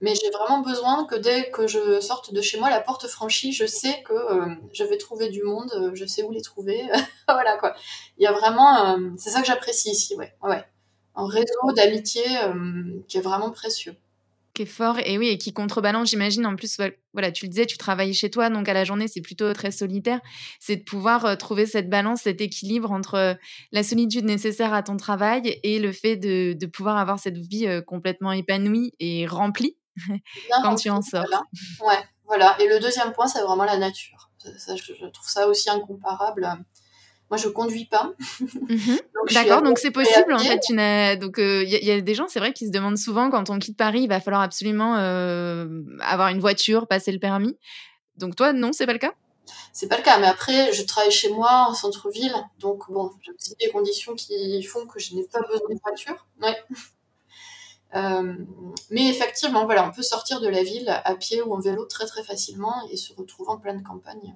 mais 0.00 0.14
j'ai 0.14 0.30
vraiment 0.30 0.60
besoin 0.60 1.04
que 1.04 1.14
dès 1.16 1.50
que 1.50 1.66
je 1.66 2.00
sorte 2.00 2.32
de 2.32 2.40
chez 2.40 2.58
moi, 2.58 2.70
la 2.70 2.80
porte 2.80 3.06
franchie, 3.06 3.52
je 3.52 3.66
sais 3.66 4.02
que 4.04 4.14
euh, 4.14 4.54
je 4.72 4.84
vais 4.84 4.96
trouver 4.96 5.28
du 5.28 5.42
monde, 5.42 5.70
euh, 5.76 5.90
je 5.94 6.06
sais 6.06 6.22
où 6.22 6.30
les 6.32 6.40
trouver. 6.40 6.82
voilà, 7.28 7.58
quoi. 7.58 7.74
Il 8.16 8.26
vraiment... 8.28 8.94
Euh, 8.94 9.10
c'est 9.18 9.28
ça 9.28 9.42
que 9.42 9.46
j'apprécie 9.46 9.90
ici, 9.90 10.16
ouais. 10.16 10.34
ouais. 10.42 10.64
Un 11.14 11.26
réseau 11.26 11.72
d'amitié 11.74 12.24
qui 13.08 13.18
est 13.18 13.22
vraiment 13.22 13.50
précieux 13.50 13.96
qui 14.56 14.62
est 14.62 14.66
fort 14.66 14.98
et 15.04 15.18
oui 15.18 15.28
et 15.28 15.38
qui 15.38 15.52
contrebalance 15.52 16.08
j'imagine 16.08 16.46
en 16.46 16.56
plus 16.56 16.78
voilà 17.12 17.30
tu 17.30 17.44
le 17.44 17.50
disais 17.50 17.66
tu 17.66 17.76
travailles 17.76 18.14
chez 18.14 18.30
toi 18.30 18.48
donc 18.48 18.68
à 18.68 18.72
la 18.72 18.84
journée 18.84 19.06
c'est 19.06 19.20
plutôt 19.20 19.52
très 19.52 19.70
solitaire. 19.70 20.20
C'est 20.60 20.76
de 20.76 20.82
pouvoir 20.82 21.24
euh, 21.26 21.36
trouver 21.36 21.66
cette 21.66 21.90
balance 21.90 22.22
cet 22.22 22.40
équilibre 22.40 22.90
entre 22.90 23.14
euh, 23.14 23.34
la 23.72 23.82
solitude 23.82 24.24
nécessaire 24.24 24.72
à 24.72 24.82
ton 24.82 24.96
travail 24.96 25.60
et 25.62 25.78
le 25.78 25.92
fait 25.92 26.16
de, 26.16 26.54
de 26.54 26.66
pouvoir 26.66 26.96
avoir 26.96 27.18
cette 27.18 27.36
vie 27.36 27.66
euh, 27.66 27.82
complètement 27.82 28.32
épanouie 28.32 28.94
et 28.98 29.26
remplie 29.26 29.76
quand 30.62 30.74
tu 30.76 30.90
en 30.90 31.02
sors. 31.02 31.24
voilà. 31.26 31.42
ouais 31.82 32.02
voilà. 32.26 32.56
Et 32.60 32.68
le 32.68 32.80
deuxième 32.80 33.12
point 33.12 33.26
c'est 33.26 33.42
vraiment 33.42 33.64
la 33.64 33.76
nature. 33.76 34.30
Ça, 34.58 34.76
je, 34.76 34.92
je, 34.94 35.06
trouve 35.06 35.28
ça 35.28 35.48
aussi 35.48 35.68
incomparable 35.68 36.48
moi, 37.30 37.38
je 37.38 37.48
conduis 37.48 37.86
pas. 37.86 38.12
Mhm. 38.68 38.98
D'accord, 39.32 39.62
donc 39.62 39.78
c'est 39.78 39.90
possible 39.90 40.32
en 40.32 40.38
fait. 40.38 40.60
Donc 41.18 41.34
il 41.38 41.44
euh, 41.44 41.64
y, 41.64 41.90
a 41.90 42.00
des 42.00 42.14
gens, 42.14 42.28
c'est 42.28 42.38
vrai, 42.38 42.52
qui 42.52 42.66
se 42.66 42.70
demandent 42.70 42.98
souvent 42.98 43.30
quand 43.30 43.50
on 43.50 43.58
quitte 43.58 43.76
Paris, 43.76 44.02
il 44.02 44.08
va 44.08 44.20
falloir 44.20 44.42
absolument 44.42 44.96
euh, 44.98 45.82
avoir 46.00 46.28
une 46.28 46.38
voiture, 46.38 46.86
passer 46.86 47.10
le 47.10 47.18
permis. 47.18 47.56
Donc 48.16 48.36
toi, 48.36 48.52
non, 48.52 48.72
c'est 48.72 48.86
pas 48.86 48.92
le 48.92 48.98
cas? 48.98 49.12
C'est 49.72 49.88
pas 49.88 49.96
le 49.96 50.02
cas, 50.02 50.18
mais 50.18 50.26
après, 50.26 50.72
je 50.72 50.82
travaille 50.82 51.10
chez 51.10 51.30
moi 51.30 51.66
en 51.68 51.74
centre-ville, 51.74 52.34
donc 52.58 52.90
bon, 52.90 53.10
j'ai 53.22 53.32
aussi 53.32 53.54
des 53.60 53.68
conditions 53.70 54.14
qui 54.14 54.62
font 54.62 54.86
que 54.86 54.98
je 54.98 55.14
n'ai 55.14 55.24
pas 55.24 55.40
besoin 55.40 55.68
de 55.68 55.80
voiture. 55.82 56.26
Ouais. 56.42 56.56
Euh, 57.94 58.34
mais 58.90 59.08
effectivement, 59.08 59.64
voilà, 59.64 59.88
on 59.88 59.92
peut 59.92 60.02
sortir 60.02 60.40
de 60.40 60.48
la 60.48 60.62
ville 60.62 60.88
à 60.88 61.14
pied 61.14 61.40
ou 61.40 61.54
en 61.54 61.60
vélo 61.60 61.86
très 61.86 62.04
très 62.04 62.22
facilement 62.24 62.74
et 62.90 62.96
se 62.96 63.14
retrouver 63.14 63.48
en 63.48 63.58
pleine 63.58 63.82
campagne. 63.84 64.34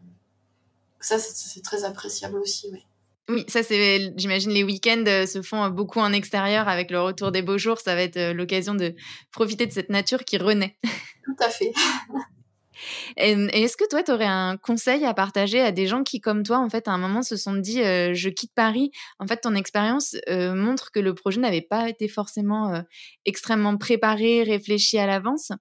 Ça, 1.00 1.18
c'est 1.18 1.62
très 1.62 1.84
appréciable 1.84 2.38
aussi, 2.38 2.68
oui. 2.72 2.84
Oui, 3.28 3.44
ça 3.46 3.62
c'est, 3.62 4.12
j'imagine, 4.16 4.50
les 4.50 4.64
week-ends 4.64 5.04
euh, 5.06 5.24
se 5.24 5.40
font 5.40 5.62
euh, 5.62 5.68
beaucoup 5.68 6.00
en 6.00 6.12
extérieur 6.12 6.68
avec 6.68 6.90
le 6.90 7.00
retour 7.00 7.30
des 7.30 7.42
beaux 7.42 7.58
jours. 7.58 7.78
Ça 7.78 7.94
va 7.94 8.02
être 8.02 8.16
euh, 8.16 8.32
l'occasion 8.32 8.74
de 8.74 8.94
profiter 9.30 9.66
de 9.66 9.72
cette 9.72 9.88
nature 9.88 10.24
qui 10.24 10.36
renaît. 10.36 10.76
Tout 11.24 11.36
à 11.38 11.48
fait. 11.48 11.72
Et, 13.16 13.32
est-ce 13.62 13.76
que 13.76 13.88
toi, 13.88 14.02
tu 14.02 14.12
aurais 14.12 14.26
un 14.26 14.56
conseil 14.56 15.04
à 15.04 15.14
partager 15.14 15.60
à 15.60 15.72
des 15.72 15.86
gens 15.86 16.02
qui, 16.02 16.20
comme 16.20 16.42
toi, 16.42 16.58
en 16.58 16.68
fait, 16.68 16.88
à 16.88 16.92
un 16.92 16.98
moment 16.98 17.22
se 17.22 17.36
sont 17.36 17.54
dit 17.54 17.82
euh, 17.82 18.14
je 18.14 18.28
quitte 18.28 18.52
Paris 18.54 18.90
En 19.18 19.26
fait, 19.26 19.38
ton 19.38 19.54
expérience 19.54 20.16
euh, 20.28 20.54
montre 20.54 20.90
que 20.90 21.00
le 21.00 21.14
projet 21.14 21.40
n'avait 21.40 21.60
pas 21.60 21.88
été 21.88 22.08
forcément 22.08 22.74
euh, 22.74 22.82
extrêmement 23.24 23.76
préparé, 23.76 24.42
réfléchi 24.42 24.98
à 24.98 25.06
l'avance. 25.06 25.52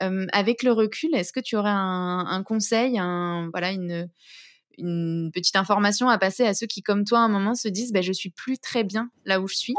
avec 0.00 0.62
le 0.62 0.72
recul, 0.72 1.14
est-ce 1.14 1.32
que 1.32 1.40
tu 1.40 1.56
aurais 1.56 1.70
un, 1.72 2.42
conseil, 2.44 2.98
un, 2.98 3.48
voilà, 3.52 3.72
une, 3.72 4.08
une, 4.78 5.30
petite 5.32 5.56
information 5.56 6.08
à 6.08 6.18
passer 6.18 6.46
à 6.46 6.54
ceux 6.54 6.66
qui, 6.66 6.82
comme 6.82 7.04
toi, 7.04 7.20
à 7.20 7.22
un 7.22 7.28
moment 7.28 7.54
se 7.54 7.68
disent 7.68 7.92
bah, 7.92 8.02
je 8.02 8.12
suis 8.12 8.30
plus 8.30 8.58
très 8.58 8.84
bien 8.84 9.10
là 9.24 9.40
où 9.40 9.48
je 9.48 9.56
suis 9.56 9.74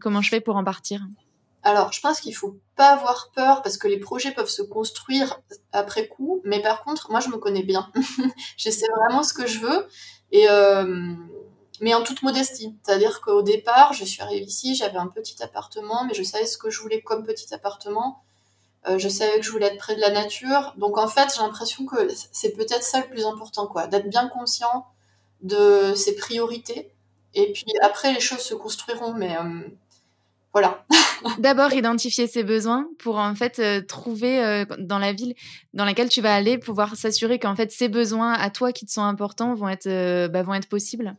Comment 0.00 0.22
je 0.22 0.28
fais 0.28 0.40
pour 0.40 0.56
en 0.56 0.64
partir? 0.64 1.06
Alors, 1.62 1.92
je 1.92 2.00
pense 2.00 2.20
qu'il 2.20 2.34
faut 2.34 2.58
pas 2.76 2.92
avoir 2.92 3.30
peur 3.34 3.62
parce 3.62 3.78
que 3.78 3.88
les 3.88 3.98
projets 3.98 4.32
peuvent 4.32 4.48
se 4.48 4.62
construire 4.62 5.40
après 5.72 6.08
coup. 6.08 6.42
Mais 6.44 6.60
par 6.60 6.82
contre, 6.82 7.10
moi, 7.10 7.20
je 7.20 7.28
me 7.28 7.36
connais 7.36 7.62
bien. 7.62 7.90
je 8.56 8.70
sais 8.70 8.86
vraiment 8.96 9.22
ce 9.22 9.32
que 9.32 9.46
je 9.46 9.60
veux. 9.60 9.86
Et 10.32 10.48
euh, 10.48 11.14
mais 11.80 11.94
en 11.94 12.02
toute 12.02 12.22
modestie. 12.22 12.76
C'est-à-dire 12.82 13.20
qu'au 13.20 13.42
départ, 13.42 13.92
je 13.92 14.04
suis 14.04 14.20
arrivée 14.20 14.44
ici, 14.44 14.74
j'avais 14.74 14.98
un 14.98 15.08
petit 15.08 15.42
appartement, 15.42 16.04
mais 16.04 16.14
je 16.14 16.22
savais 16.22 16.46
ce 16.46 16.58
que 16.58 16.70
je 16.70 16.80
voulais 16.80 17.02
comme 17.02 17.24
petit 17.24 17.52
appartement. 17.54 18.22
Euh, 18.86 18.98
je 18.98 19.08
savais 19.08 19.38
que 19.38 19.44
je 19.44 19.50
voulais 19.50 19.66
être 19.66 19.78
près 19.78 19.96
de 19.96 20.00
la 20.00 20.10
nature. 20.10 20.74
Donc 20.76 20.98
en 20.98 21.08
fait, 21.08 21.28
j'ai 21.34 21.42
l'impression 21.42 21.86
que 21.86 22.08
c'est 22.32 22.52
peut-être 22.52 22.82
ça 22.82 23.00
le 23.00 23.06
plus 23.06 23.24
important, 23.24 23.66
quoi, 23.66 23.86
d'être 23.86 24.08
bien 24.08 24.28
conscient 24.28 24.86
de 25.42 25.94
ses 25.94 26.14
priorités. 26.14 26.90
Et 27.34 27.52
puis 27.52 27.66
après, 27.82 28.12
les 28.12 28.20
choses 28.20 28.40
se 28.40 28.54
construiront. 28.54 29.14
Mais 29.14 29.36
euh, 29.36 29.60
voilà. 30.52 30.84
D'abord 31.38 31.72
identifier 31.72 32.26
ses 32.26 32.44
besoins 32.44 32.86
pour 32.98 33.16
en 33.16 33.34
fait 33.34 33.58
euh, 33.58 33.80
trouver 33.80 34.64
dans 34.78 34.98
la 34.98 35.12
ville 35.12 35.34
dans 35.72 35.86
laquelle 35.86 36.10
tu 36.10 36.20
vas 36.20 36.34
aller 36.34 36.58
pouvoir 36.58 36.96
s'assurer 36.96 37.38
qu'en 37.38 37.56
fait 37.56 37.72
ces 37.72 37.88
besoins 37.88 38.32
à 38.34 38.50
toi 38.50 38.72
qui 38.72 38.84
te 38.84 38.92
sont 38.92 39.02
importants 39.02 39.54
vont 39.54 39.68
être 39.68 40.28
bah, 40.28 40.42
vont 40.42 40.54
être 40.54 40.68
possibles. 40.68 41.16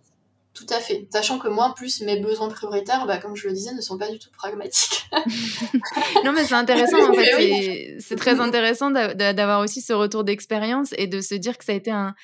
Tout 0.55 0.65
à 0.69 0.79
fait. 0.79 1.05
Sachant 1.11 1.37
que 1.37 1.49
moi, 1.49 1.65
en 1.65 1.73
plus, 1.73 1.99
mes 2.01 2.17
besoins 2.17 2.47
prioritaires, 2.47 3.05
bah, 3.05 3.17
comme 3.17 3.35
je 3.35 3.47
le 3.47 3.53
disais, 3.53 3.73
ne 3.73 3.81
sont 3.81 3.97
pas 3.97 4.09
du 4.09 4.19
tout 4.19 4.31
pragmatiques. 4.31 5.05
non, 6.23 6.31
mais 6.31 6.45
c'est 6.45 6.55
intéressant, 6.55 7.09
en 7.09 7.13
fait. 7.13 7.97
C'est 7.99 8.15
très 8.15 8.39
intéressant 8.39 8.89
d'avoir 8.89 9.59
aussi 9.59 9.81
ce 9.81 9.91
retour 9.91 10.23
d'expérience 10.23 10.93
et 10.97 11.07
de 11.07 11.19
se 11.19 11.35
dire 11.35 11.57
que 11.57 11.65
ça 11.65 11.73
a 11.73 11.75
été 11.75 11.91
un, 11.91 12.15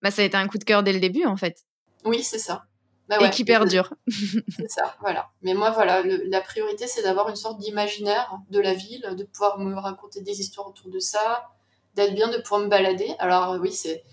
bah, 0.00 0.12
ça 0.12 0.22
a 0.22 0.24
été 0.24 0.36
un 0.36 0.46
coup 0.46 0.58
de 0.58 0.64
cœur 0.64 0.84
dès 0.84 0.92
le 0.92 1.00
début, 1.00 1.24
en 1.24 1.36
fait. 1.36 1.64
Oui, 2.04 2.22
c'est 2.22 2.38
ça. 2.38 2.64
Bah 3.08 3.16
et 3.20 3.30
qui 3.30 3.44
perdure. 3.44 3.92
c'est 4.08 4.70
ça, 4.70 4.94
voilà. 5.00 5.30
Mais 5.42 5.54
moi, 5.54 5.70
voilà, 5.70 6.02
la 6.04 6.40
priorité, 6.40 6.86
c'est 6.86 7.02
d'avoir 7.02 7.28
une 7.28 7.36
sorte 7.36 7.58
d'imaginaire 7.58 8.32
de 8.50 8.60
la 8.60 8.74
ville, 8.74 9.04
de 9.16 9.24
pouvoir 9.24 9.58
me 9.58 9.74
raconter 9.74 10.20
des 10.20 10.40
histoires 10.40 10.68
autour 10.68 10.88
de 10.88 11.00
ça, 11.00 11.50
d'être 11.94 12.14
bien, 12.14 12.28
de 12.28 12.38
pouvoir 12.38 12.60
me 12.60 12.68
balader. 12.68 13.12
Alors, 13.18 13.58
oui, 13.60 13.72
c'est. 13.72 14.04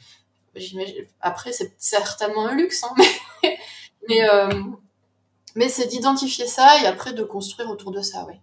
Après, 1.21 1.51
c'est 1.51 1.73
certainement 1.77 2.47
un 2.47 2.55
luxe, 2.55 2.83
hein, 2.83 2.93
mais, 3.43 3.59
mais, 4.07 4.29
euh, 4.29 4.63
mais 5.55 5.69
c'est 5.69 5.87
d'identifier 5.87 6.47
ça 6.47 6.81
et 6.81 6.85
après 6.85 7.13
de 7.13 7.23
construire 7.23 7.69
autour 7.69 7.91
de 7.91 8.01
ça, 8.01 8.25
oui. 8.27 8.35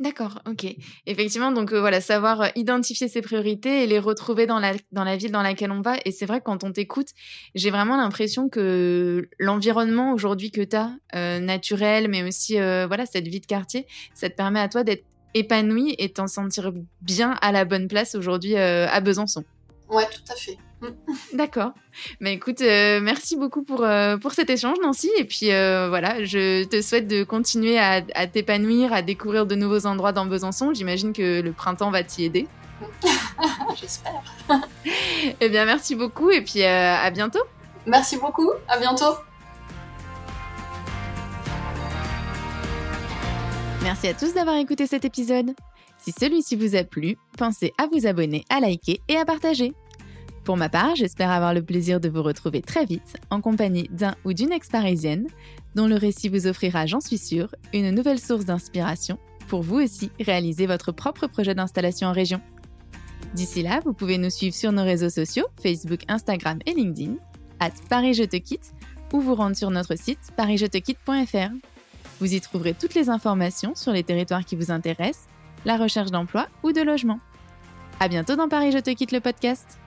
D'accord, 0.00 0.38
ok. 0.46 0.64
Effectivement, 1.06 1.50
donc 1.50 1.72
euh, 1.72 1.80
voilà, 1.80 2.00
savoir 2.00 2.40
euh, 2.40 2.48
identifier 2.54 3.08
ses 3.08 3.20
priorités 3.20 3.82
et 3.82 3.86
les 3.88 3.98
retrouver 3.98 4.46
dans 4.46 4.60
la, 4.60 4.74
dans 4.92 5.02
la 5.02 5.16
ville 5.16 5.32
dans 5.32 5.42
laquelle 5.42 5.72
on 5.72 5.80
va. 5.80 5.96
Et 6.04 6.12
c'est 6.12 6.24
vrai 6.24 6.38
que 6.38 6.44
quand 6.44 6.62
on 6.62 6.70
t'écoute, 6.70 7.08
j'ai 7.56 7.70
vraiment 7.70 7.96
l'impression 7.96 8.48
que 8.48 9.28
l'environnement 9.40 10.12
aujourd'hui 10.12 10.52
que 10.52 10.60
tu 10.60 10.76
as, 10.76 10.92
euh, 11.16 11.40
naturel, 11.40 12.06
mais 12.08 12.22
aussi 12.22 12.54
voilà, 12.54 13.06
cette 13.06 13.26
vie 13.26 13.40
de 13.40 13.46
quartier, 13.46 13.86
ça 14.14 14.30
te 14.30 14.36
permet 14.36 14.60
à 14.60 14.68
toi 14.68 14.84
d'être 14.84 15.04
épanoui 15.34 15.96
et 15.98 16.08
de 16.08 16.12
t'en 16.12 16.28
sentir 16.28 16.72
bien 17.02 17.32
à 17.42 17.50
la 17.50 17.64
bonne 17.64 17.88
place 17.88 18.14
aujourd'hui 18.14 18.56
à 18.56 19.00
Besançon. 19.00 19.44
Ouais, 19.88 20.06
tout 20.06 20.32
à 20.32 20.36
fait. 20.36 20.58
D'accord. 21.32 21.72
Mais 22.20 22.34
écoute, 22.34 22.60
euh, 22.60 23.00
merci 23.00 23.36
beaucoup 23.36 23.62
pour, 23.62 23.82
euh, 23.82 24.16
pour 24.16 24.32
cet 24.32 24.50
échange, 24.50 24.78
Nancy. 24.82 25.10
Et 25.18 25.24
puis 25.24 25.52
euh, 25.52 25.88
voilà, 25.88 26.24
je 26.24 26.64
te 26.64 26.80
souhaite 26.82 27.08
de 27.08 27.24
continuer 27.24 27.78
à, 27.78 28.02
t'épanouir, 28.26 28.92
à 28.92 29.02
découvrir 29.02 29.46
de 29.46 29.54
nouveaux 29.54 29.86
endroits 29.86 30.12
dans 30.12 30.26
Besançon. 30.26 30.72
J'imagine 30.74 31.12
que 31.12 31.40
le 31.40 31.52
printemps 31.52 31.90
va 31.90 32.02
t'y 32.02 32.24
aider. 32.24 32.46
J'espère. 33.80 34.22
eh 35.40 35.48
bien, 35.48 35.64
merci 35.64 35.94
beaucoup 35.94 36.30
et 36.30 36.42
puis 36.42 36.62
à 36.62 37.10
bientôt. 37.10 37.42
Merci 37.86 38.16
beaucoup. 38.18 38.50
À 38.68 38.78
bientôt. 38.78 39.16
Merci 43.82 44.08
à 44.08 44.14
tous 44.14 44.34
d'avoir 44.34 44.56
écouté 44.56 44.86
cet 44.86 45.04
épisode. 45.04 45.54
Si 45.98 46.12
celui-ci 46.12 46.56
vous 46.56 46.76
a 46.76 46.84
plu, 46.84 47.16
pensez 47.36 47.72
à 47.78 47.86
vous 47.86 48.06
abonner, 48.06 48.44
à 48.50 48.60
liker 48.60 49.00
et 49.08 49.16
à 49.16 49.24
partager. 49.24 49.72
Pour 50.48 50.56
ma 50.56 50.70
part, 50.70 50.96
j'espère 50.96 51.30
avoir 51.30 51.52
le 51.52 51.60
plaisir 51.60 52.00
de 52.00 52.08
vous 52.08 52.22
retrouver 52.22 52.62
très 52.62 52.86
vite 52.86 53.18
en 53.28 53.42
compagnie 53.42 53.86
d'un 53.90 54.14
ou 54.24 54.32
d'une 54.32 54.50
ex-parisienne 54.50 55.26
dont 55.74 55.86
le 55.86 55.96
récit 55.96 56.30
vous 56.30 56.46
offrira, 56.46 56.86
j'en 56.86 57.00
suis 57.00 57.18
sûre, 57.18 57.54
une 57.74 57.90
nouvelle 57.90 58.18
source 58.18 58.46
d'inspiration 58.46 59.18
pour 59.48 59.60
vous 59.60 59.76
aussi 59.76 60.10
réaliser 60.18 60.66
votre 60.66 60.90
propre 60.90 61.26
projet 61.26 61.54
d'installation 61.54 62.08
en 62.08 62.12
région. 62.12 62.40
D'ici 63.34 63.62
là, 63.62 63.80
vous 63.84 63.92
pouvez 63.92 64.16
nous 64.16 64.30
suivre 64.30 64.54
sur 64.54 64.72
nos 64.72 64.84
réseaux 64.84 65.10
sociaux, 65.10 65.44
Facebook, 65.62 66.00
Instagram 66.08 66.60
et 66.64 66.72
LinkedIn, 66.72 67.16
at 67.60 67.72
Paris 67.90 68.14
Je 68.14 68.24
Te 68.24 68.36
Quitte, 68.36 68.72
ou 69.12 69.20
vous 69.20 69.34
rendre 69.34 69.54
sur 69.54 69.70
notre 69.70 69.96
site 69.96 70.30
parisjettequitte.fr. 70.34 71.52
Vous 72.20 72.34
y 72.34 72.40
trouverez 72.40 72.72
toutes 72.72 72.94
les 72.94 73.10
informations 73.10 73.74
sur 73.74 73.92
les 73.92 74.02
territoires 74.02 74.46
qui 74.46 74.56
vous 74.56 74.70
intéressent, 74.70 75.28
la 75.66 75.76
recherche 75.76 76.10
d'emploi 76.10 76.48
ou 76.62 76.72
de 76.72 76.80
logement. 76.80 77.20
À 78.00 78.08
bientôt 78.08 78.34
dans 78.34 78.48
Paris 78.48 78.72
Je 78.72 78.78
Te 78.78 78.88
Quitte 78.88 79.12
le 79.12 79.20
podcast. 79.20 79.78